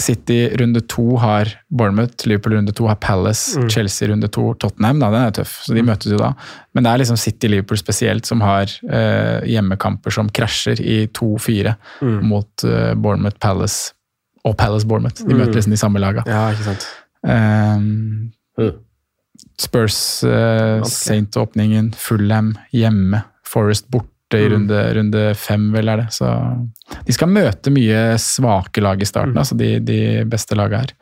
[0.00, 4.98] City runde to har Bournemouth, Liverpool runde to har Palace, Chelsea runde to Tottenham.
[5.02, 6.30] da, Den er tøff, så de møtes jo da.
[6.74, 11.74] Men det er liksom City Liverpool spesielt som har eh, hjemmekamper som krasjer i 2-4
[12.22, 13.92] mot eh, Bournemouth, Palace
[14.44, 15.20] og Palace Bournemouth.
[15.26, 16.24] De møter liksom de samme laga.
[16.26, 16.88] Ja, ikke sant.
[17.22, 18.72] Um, Mm.
[19.58, 20.82] Spurs, eh.
[20.84, 24.08] Saint-åpningen, Fulham hjemme, Forest borte
[24.38, 24.52] i Mm.
[24.54, 26.06] runde, runde fem, vel er det.
[26.12, 26.28] Så
[27.06, 29.10] de skal møte mye svake lag i Mm.
[29.12, 30.92] starten, altså de, de beste laga her.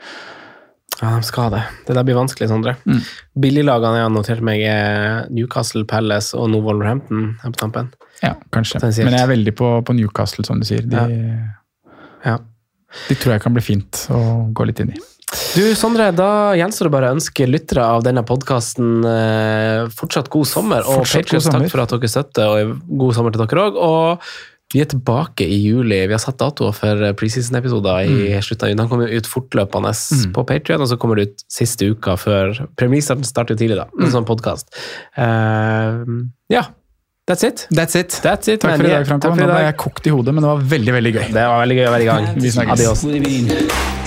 [1.03, 1.63] Ja, de skal det.
[1.87, 2.77] Det der blir vanskelig, Sondre.
[2.85, 3.01] Mm.
[3.41, 7.93] Billiglagene jeg har notert meg, er Newcastle, Palace og nå Wolverhampton her på tampen.
[8.23, 8.81] Ja, kanskje.
[9.05, 10.83] Men jeg er veldig på, på Newcastle, som du sier.
[10.83, 10.97] De,
[12.25, 12.37] Ja.
[13.09, 14.99] de tror jeg kan bli fint å gå litt inn i.
[15.31, 16.29] Du, Sondre, da
[16.59, 20.83] gjenstår det bare å ønske lyttere av denne podkasten eh, fortsatt god sommer.
[20.91, 21.69] Og sommer.
[21.69, 23.79] takk for at dere støtter, og god sommer til dere òg.
[23.79, 24.33] Og
[24.75, 26.01] vi er tilbake i juli.
[26.11, 28.43] Vi har satt datoer for preseason-episoder i Mm.
[28.47, 28.79] slutten av juni.
[28.83, 29.93] Den kommer ut fortløpende
[30.35, 33.77] på Patrion, og så kommer det ut siste uka før Premier League starter jo tidlig,
[33.81, 33.87] da.
[33.95, 34.05] Mm.
[34.07, 34.71] En sånn podkast.
[36.51, 36.65] ja.
[37.27, 37.69] That's it.
[37.71, 38.11] That's it.
[38.25, 39.29] That's it, Takk for i dag, Franco.
[39.29, 41.27] takk for i Nå ble jeg kokt i hodet, men det var veldig, veldig gøy.
[41.39, 42.31] Det var veldig gøy å være i gang.
[42.35, 42.79] Vi snakkes.
[43.07, 44.00] Adios.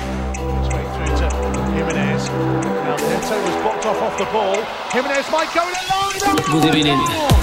[5.53, 7.42] Good evening.